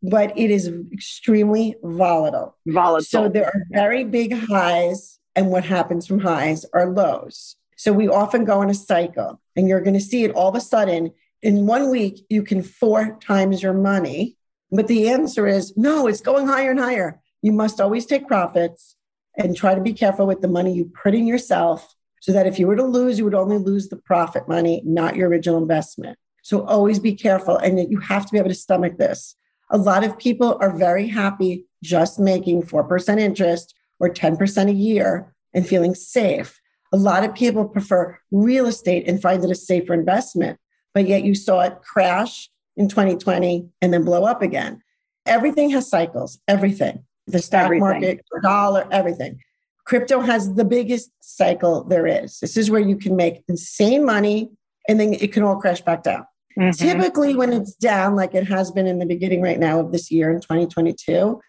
[0.03, 2.57] but it is extremely volatile.
[2.66, 3.05] Volatile.
[3.05, 7.57] So there are very big highs, and what happens from highs are lows.
[7.77, 10.55] So we often go in a cycle, and you're going to see it all of
[10.55, 11.12] a sudden.
[11.43, 14.37] In one week, you can four times your money.
[14.72, 17.20] But the answer is no, it's going higher and higher.
[17.43, 18.97] You must always take profits
[19.37, 22.59] and try to be careful with the money you put in yourself so that if
[22.59, 26.18] you were to lose, you would only lose the profit money, not your original investment.
[26.43, 27.57] So always be careful.
[27.57, 29.37] And you have to be able to stomach this.
[29.70, 35.35] A lot of people are very happy just making 4% interest or 10% a year
[35.55, 36.61] and feeling safe.
[36.93, 40.59] A lot of people prefer real estate and find it a safer investment,
[40.95, 44.82] but yet you saw it crash in 2020 and then blow up again.
[45.26, 47.05] Everything has cycles, everything.
[47.26, 47.80] The stock everything.
[47.80, 49.41] market, dollar, everything.
[49.84, 52.39] Crypto has the biggest cycle there is.
[52.41, 54.51] This is where you can make insane money
[54.89, 56.24] and then it can all crash back down.
[56.59, 56.70] Mm-hmm.
[56.70, 60.11] Typically, when it's down, like it has been in the beginning right now of this
[60.11, 61.41] year in 2022,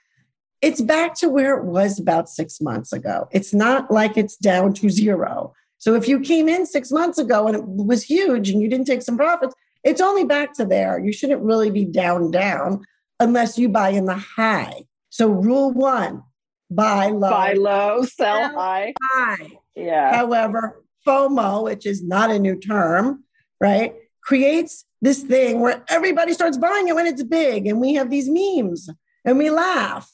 [0.61, 3.27] it's back to where it was about six months ago.
[3.31, 5.53] It's not like it's down to zero.
[5.77, 8.87] So if you came in six months ago and it was huge and you didn't
[8.87, 9.53] take some profits,
[9.83, 10.99] it's only back to there.
[10.99, 12.83] You shouldn't really be down, down
[13.19, 14.85] unless you buy in the high.
[15.09, 16.23] So rule one,
[16.71, 17.29] buy low.
[17.29, 18.93] Buy low, sell, sell high.
[19.13, 19.51] high.
[19.75, 20.15] Yeah.
[20.15, 23.23] However, FOMO, which is not a new term,
[23.61, 23.93] right,
[24.23, 28.27] creates this thing where everybody starts buying it when it's big and we have these
[28.27, 28.89] memes
[29.23, 30.11] and we laugh.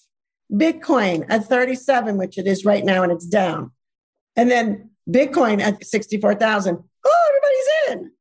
[0.53, 3.71] Bitcoin at 37, which it is right now, and it's down.
[4.35, 6.77] And then Bitcoin at 64,000.
[7.05, 8.11] Oh, everybody's in.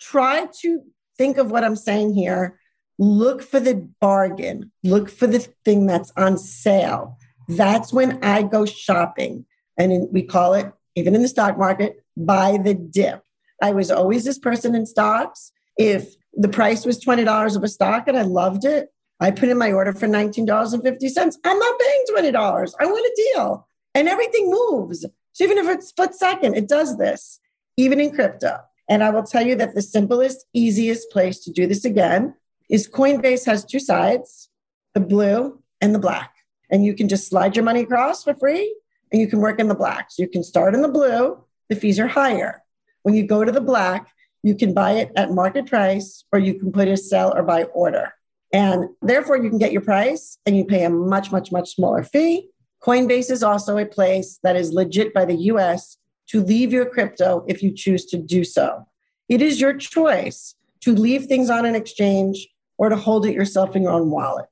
[0.00, 0.82] Try to
[1.18, 2.58] think of what I'm saying here.
[2.98, 7.16] Look for the bargain, look for the thing that's on sale.
[7.48, 9.46] That's when I go shopping.
[9.78, 13.22] And in, we call it, even in the stock market, buy the dip.
[13.62, 18.06] I was always this person in stocks if the price was $20 of a stock
[18.06, 21.34] and I loved it, I put in my order for $19.50.
[21.44, 22.72] I'm not paying $20.
[22.80, 23.66] I want a deal.
[23.94, 25.04] And everything moves.
[25.32, 27.38] So even if it's split second, it does this,
[27.76, 28.58] even in crypto.
[28.88, 32.34] And I will tell you that the simplest, easiest place to do this again
[32.68, 34.48] is Coinbase has two sides,
[34.94, 36.34] the blue and the black.
[36.70, 38.74] And you can just slide your money across for free
[39.12, 40.10] and you can work in the black.
[40.10, 42.62] So you can start in the blue, the fees are higher.
[43.02, 44.08] When you go to the black,
[44.42, 47.64] you can buy it at market price or you can put a sell or buy
[47.64, 48.14] order.
[48.52, 52.02] And therefore, you can get your price and you pay a much, much, much smaller
[52.02, 52.48] fee.
[52.82, 55.96] Coinbase is also a place that is legit by the US
[56.28, 58.86] to leave your crypto if you choose to do so.
[59.28, 62.48] It is your choice to leave things on an exchange
[62.78, 64.46] or to hold it yourself in your own wallet.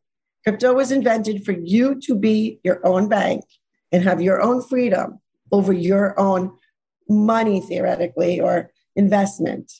[0.44, 3.44] Crypto was invented for you to be your own bank
[3.90, 5.20] and have your own freedom
[5.50, 6.52] over your own
[7.08, 9.72] money, theoretically, or investment.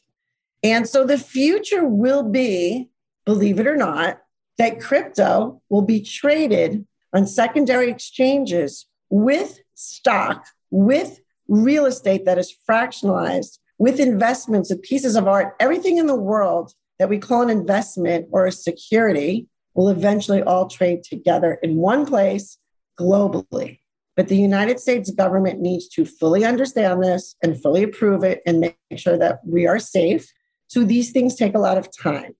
[0.62, 2.88] And so the future will be,
[3.28, 4.20] believe it or not,
[4.56, 12.56] that crypto will be traded on secondary exchanges with stock, with real estate that is
[12.66, 17.50] fractionalized with investments, with pieces of art, everything in the world that we call an
[17.50, 22.56] investment or a security will eventually all trade together in one place
[22.98, 23.80] globally.
[24.16, 28.58] But the United States government needs to fully understand this and fully approve it and
[28.60, 30.26] make sure that we are safe.
[30.68, 32.34] So these things take a lot of time.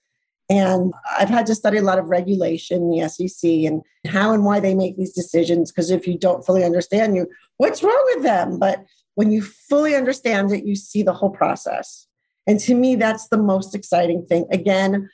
[0.51, 4.61] And I've had to study a lot of regulation, the SEC, and how and why
[4.61, 5.71] they make these decisions.
[5.71, 7.27] Because if you don't fully understand you,
[7.59, 8.59] what's wrong with them?
[8.59, 8.85] But
[9.15, 12.07] when you fully understand it, you see the whole process.
[12.47, 14.47] And to me, that's the most exciting thing.
[14.51, 15.11] Again,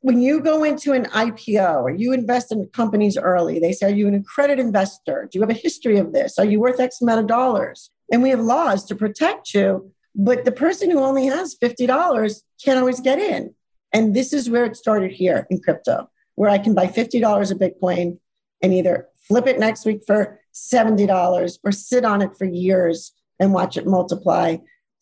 [0.00, 3.94] when you go into an IPO or you invest in companies early, they say, Are
[3.94, 5.28] you an accredited investor?
[5.30, 6.38] Do you have a history of this?
[6.38, 7.90] Are you worth X amount of dollars?
[8.10, 9.92] And we have laws to protect you.
[10.14, 13.54] But the person who only has $50 can't always get in.
[13.92, 17.58] And this is where it started here in crypto, where I can buy $50 of
[17.58, 18.18] Bitcoin
[18.62, 23.52] and either flip it next week for $70 or sit on it for years and
[23.52, 24.56] watch it multiply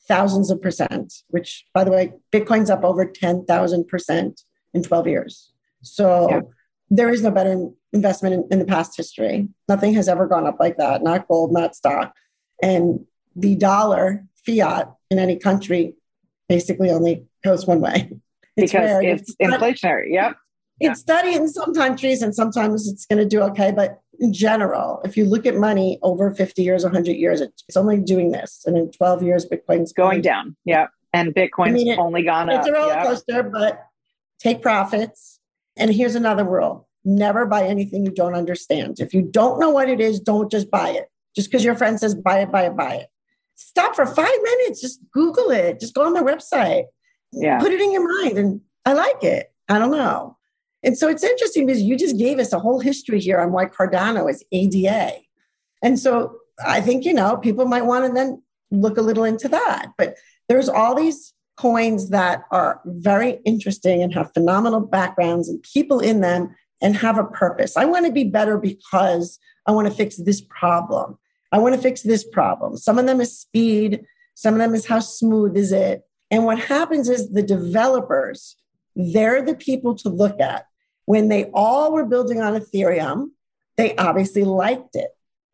[0.08, 4.42] thousands of percent, which, by the way, Bitcoin's up over 10,000%
[4.74, 5.52] in 12 years.
[5.82, 6.40] So yeah.
[6.88, 9.48] there is no better investment in, in the past history.
[9.68, 12.14] Nothing has ever gone up like that, not gold, not stock.
[12.62, 15.94] And the dollar fiat in any country
[16.48, 18.10] basically only goes one way.
[18.56, 19.02] It's because rare.
[19.02, 20.12] it's, inflationary.
[20.12, 20.36] Yep.
[20.80, 20.92] It's yeah.
[20.94, 23.70] studied in some countries and sometimes it's going to do okay.
[23.70, 27.98] But in general, if you look at money over 50 years, 100 years, it's only
[27.98, 28.62] doing this.
[28.66, 30.56] And in 12 years, Bitcoin's going, going down.
[30.64, 30.86] Yeah.
[31.12, 32.66] And Bitcoin's I mean, it, only gone it's up.
[32.66, 33.84] It's a roller coaster, but
[34.38, 35.38] take profits.
[35.76, 39.00] And here's another rule never buy anything you don't understand.
[39.00, 41.08] If you don't know what it is, don't just buy it.
[41.34, 43.06] Just because your friend says buy it, buy it, buy it.
[43.54, 44.80] Stop for five minutes.
[44.80, 45.80] Just Google it.
[45.80, 46.84] Just go on their website
[47.32, 47.58] yeah.
[47.58, 48.38] put it in your mind.
[48.38, 49.52] And I like it.
[49.68, 50.36] I don't know.
[50.82, 53.66] And so it's interesting because you just gave us a whole history here on why
[53.66, 55.18] Cardano is ADA.
[55.82, 59.48] And so I think, you know, people might want to then look a little into
[59.48, 59.90] that.
[59.98, 60.16] But
[60.48, 66.20] there's all these coins that are very interesting and have phenomenal backgrounds and people in
[66.20, 67.76] them and have a purpose.
[67.76, 71.18] I want to be better because I want to fix this problem.
[71.52, 72.76] I want to fix this problem.
[72.76, 74.04] Some of them is speed,
[74.34, 76.02] some of them is how smooth is it.
[76.30, 78.56] And what happens is the developers,
[78.94, 80.66] they're the people to look at.
[81.06, 83.30] When they all were building on Ethereum,
[83.76, 85.10] they obviously liked it.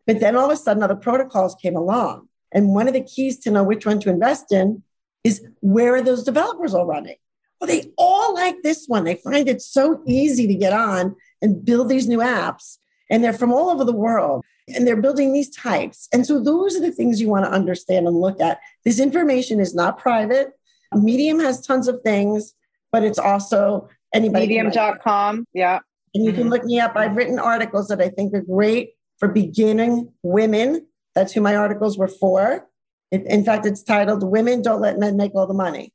[0.07, 2.29] But then all of a sudden, other protocols came along.
[2.53, 4.83] And one of the keys to know which one to invest in
[5.24, 7.16] is where are those developers all running?
[7.61, 9.05] Well, they all like this one.
[9.05, 12.79] They find it so easy to get on and build these new apps.
[13.11, 16.09] And they're from all over the world and they're building these types.
[16.12, 18.59] And so those are the things you want to understand and look at.
[18.85, 20.53] This information is not private.
[20.95, 22.55] Medium has tons of things,
[22.93, 24.47] but it's also anybody.
[24.47, 25.47] Medium.com.
[25.53, 25.80] Yeah.
[26.14, 26.43] And you mm-hmm.
[26.43, 26.97] can look me up.
[26.97, 30.87] I've written articles that I think are great for beginning women.
[31.14, 32.66] That's who my articles were for.
[33.11, 35.93] It, in fact, it's titled Women Don't Let Men Make All the Money.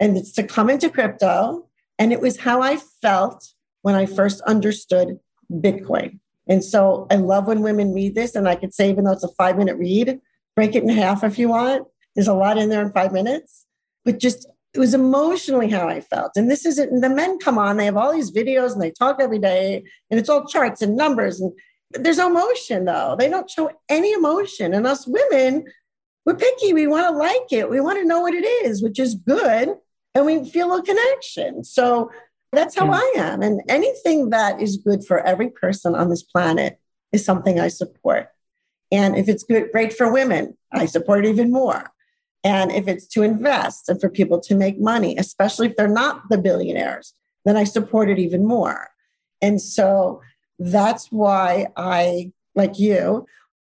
[0.00, 1.68] And it's to come into crypto.
[1.98, 3.46] And it was how I felt
[3.82, 5.18] when I first understood
[5.52, 6.18] Bitcoin.
[6.48, 8.34] And so I love when women read this.
[8.34, 10.20] And I could say, even though it's a five minute read,
[10.56, 11.86] break it in half if you want.
[12.14, 13.63] There's a lot in there in five minutes
[14.04, 16.32] but just it was emotionally how I felt.
[16.36, 19.18] And this isn't the men come on, they have all these videos and they talk
[19.20, 21.40] every day, and it's all charts and numbers.
[21.40, 21.52] And
[21.90, 23.16] there's no emotion though.
[23.18, 24.74] They don't show any emotion.
[24.74, 25.64] And us women,
[26.26, 26.72] we're picky.
[26.72, 27.70] We want to like it.
[27.70, 29.74] We want to know what it is, which is good.
[30.14, 31.64] And we feel a connection.
[31.64, 32.10] So
[32.52, 33.42] that's how I am.
[33.42, 36.78] And anything that is good for every person on this planet
[37.12, 38.28] is something I support.
[38.90, 41.90] And if it's good, great for women, I support it even more.
[42.44, 46.28] And if it's to invest and for people to make money, especially if they're not
[46.28, 47.14] the billionaires,
[47.46, 48.88] then I support it even more.
[49.40, 50.20] And so
[50.58, 53.26] that's why I, like you,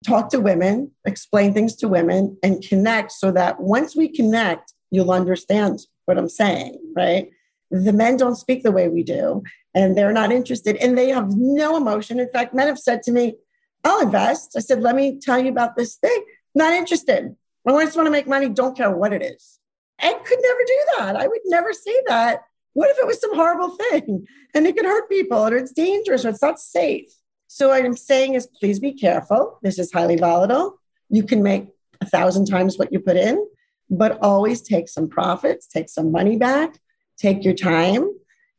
[0.06, 5.12] talk to women, explain things to women, and connect so that once we connect, you'll
[5.12, 7.30] understand what I'm saying, right?
[7.72, 9.44] The men don't speak the way we do,
[9.76, 12.20] and they're not interested, and they have no emotion.
[12.20, 13.36] In fact, men have said to me,
[13.84, 14.56] I'll invest.
[14.56, 16.24] I said, let me tell you about this thing.
[16.56, 17.36] Not interested.
[17.68, 19.60] I just want to make money, don't care what it is.
[20.02, 21.16] I could never do that.
[21.16, 22.42] I would never say that.
[22.74, 26.26] What if it was some horrible thing and it could hurt people or it's dangerous
[26.26, 27.12] or it's not safe?
[27.48, 29.60] So, what I'm saying is please be careful.
[29.64, 30.80] This is highly volatile.
[31.10, 31.68] You can make
[32.00, 33.46] a thousand times what you put in,
[33.90, 36.80] but always take some profits, take some money back,
[37.18, 38.08] take your time.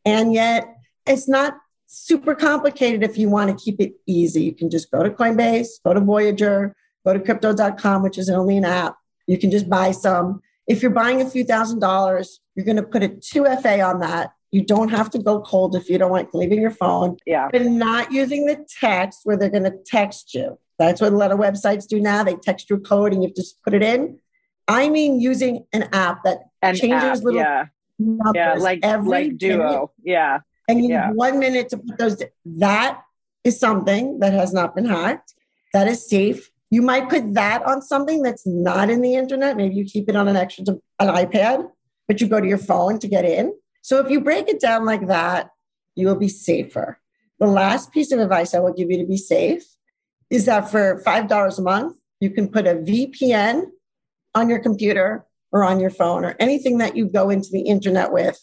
[0.05, 0.66] And yet,
[1.07, 4.42] it's not super complicated if you want to keep it easy.
[4.42, 6.74] You can just go to Coinbase, go to Voyager,
[7.05, 8.96] go to crypto.com, which is only an app.
[9.26, 10.42] You can just buy some.
[10.66, 14.32] If you're buying a few thousand dollars, you're going to put a 2FA on that.
[14.51, 17.16] You don't have to go cold if you don't want leaving your phone.
[17.24, 17.48] Yeah.
[17.53, 20.59] But not using the text where they're going to text you.
[20.78, 22.24] That's what a lot of websites do now.
[22.24, 24.18] They text your code and you just put it in.
[24.66, 27.66] I mean using an app that An changes app, little yeah,
[27.98, 30.38] numbers yeah, like every like minute, yeah,
[30.68, 31.09] and you yeah.
[31.09, 32.22] need one minute to put those.
[32.46, 33.03] That
[33.42, 35.34] is something that has not been hacked.
[35.72, 36.49] That is safe.
[36.71, 39.57] You might put that on something that's not in the internet.
[39.57, 41.68] Maybe you keep it on an extra an iPad,
[42.07, 43.53] but you go to your phone to get in.
[43.83, 45.51] So if you break it down like that,
[45.97, 47.01] you will be safer.
[47.41, 49.64] The last piece of advice I will give you to be safe
[50.31, 53.64] is that for $5 a month, you can put a VPN
[54.35, 58.12] on your computer or on your phone or anything that you go into the internet
[58.12, 58.39] with.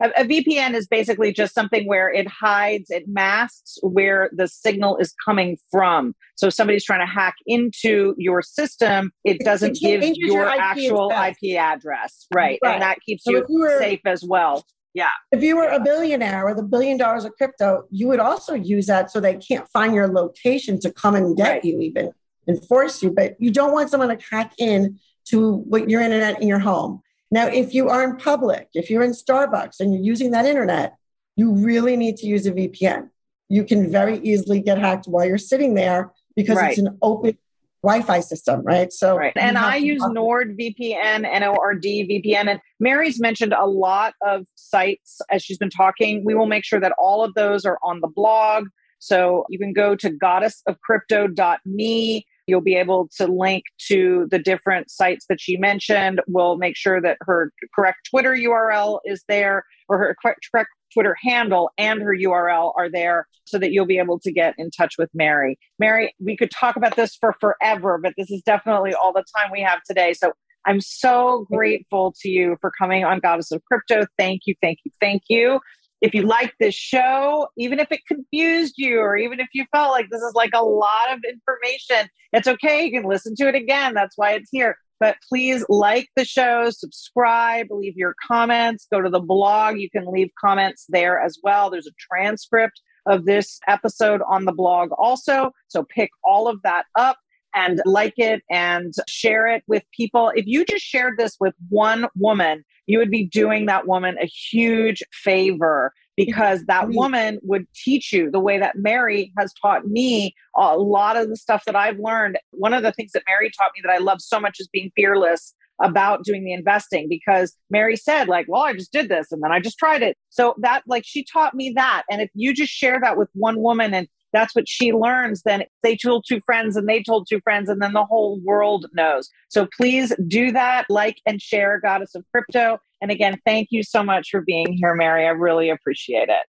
[0.00, 4.96] A, a VPN is basically just something where it hides, it masks where the signal
[4.98, 6.14] is coming from.
[6.36, 10.48] So if somebody's trying to hack into your system, it doesn't It give your, your
[10.48, 11.36] IP actual address.
[11.42, 12.58] IP address, right?
[12.62, 12.74] Right.
[12.74, 14.64] And that keeps So you you were- safe as well.
[14.94, 15.08] Yeah.
[15.32, 18.86] If you were a billionaire with a billion dollars of crypto, you would also use
[18.86, 21.64] that so they can't find your location to come and get Right.
[21.64, 22.10] you, even
[22.46, 23.10] and force you.
[23.10, 27.02] But you don't want someone to hack in to what your internet in your home.
[27.30, 30.96] Now, if you are in public, if you're in Starbucks and you're using that internet,
[31.36, 33.10] you really need to use a VPN.
[33.48, 36.70] You can very easily get hacked while you're sitting there because Right.
[36.70, 37.36] it's an open
[37.82, 38.92] Wi-Fi system, right?
[38.92, 39.32] So, Right.
[39.36, 42.48] And I use NordVPN, N O R D VPN.
[42.48, 46.24] And Merri's mentioned a lot of sites as she's been talking.
[46.24, 48.66] We will make sure that all of those are on the blog.
[48.98, 52.26] So you can go to goddessofcrypto.me.
[52.48, 56.20] You'll be able to link to the different sites that she mentioned.
[56.26, 61.70] We'll make sure that her correct Twitter URL is there or her correct Twitter handle
[61.76, 65.10] and her URL are there so that you'll be able to get in touch with
[65.14, 65.58] Merri.
[65.78, 69.50] Merri, we could talk about this for forever, but this is definitely all the time
[69.52, 70.14] we have today.
[70.14, 70.32] So
[70.66, 74.06] I'm so grateful to you for coming on Goddess of Crypto.
[74.18, 75.60] Thank you, thank you, thank you.
[76.00, 79.90] If you like this show, even if it confused you, or even if you felt
[79.90, 82.84] like this is like a lot of information, it's okay.
[82.84, 83.94] You can listen to it again.
[83.94, 84.76] That's why it's here.
[85.00, 89.78] But please like the show, subscribe, leave your comments, go to the blog.
[89.78, 91.70] You can leave comments there as well.
[91.70, 95.52] There's a transcript of this episode on the blog also.
[95.68, 97.16] So pick all of that up
[97.58, 100.30] and like it and share it with people.
[100.36, 104.26] If you just shared this with one woman, you would be doing that woman a
[104.26, 110.34] huge favor because that woman would teach you the way that Merri has taught me
[110.56, 112.38] a lot of the stuff that I've learned.
[112.52, 114.90] One of the things that Merri taught me that I love so much is being
[114.96, 119.42] fearless about doing the investing because Merri said like, well, I just did this and
[119.42, 120.16] then I just tried it.
[120.30, 122.02] So that like she taught me that.
[122.10, 125.64] And if you just share that with one woman and that's what she learns, then
[125.82, 129.28] they told two friends and they told two friends and then the whole world knows.
[129.48, 132.78] So please do that, like and share Goddess of Crypto.
[133.00, 135.26] And again, thank you so much for being here, Merri.
[135.26, 136.46] I really appreciate it.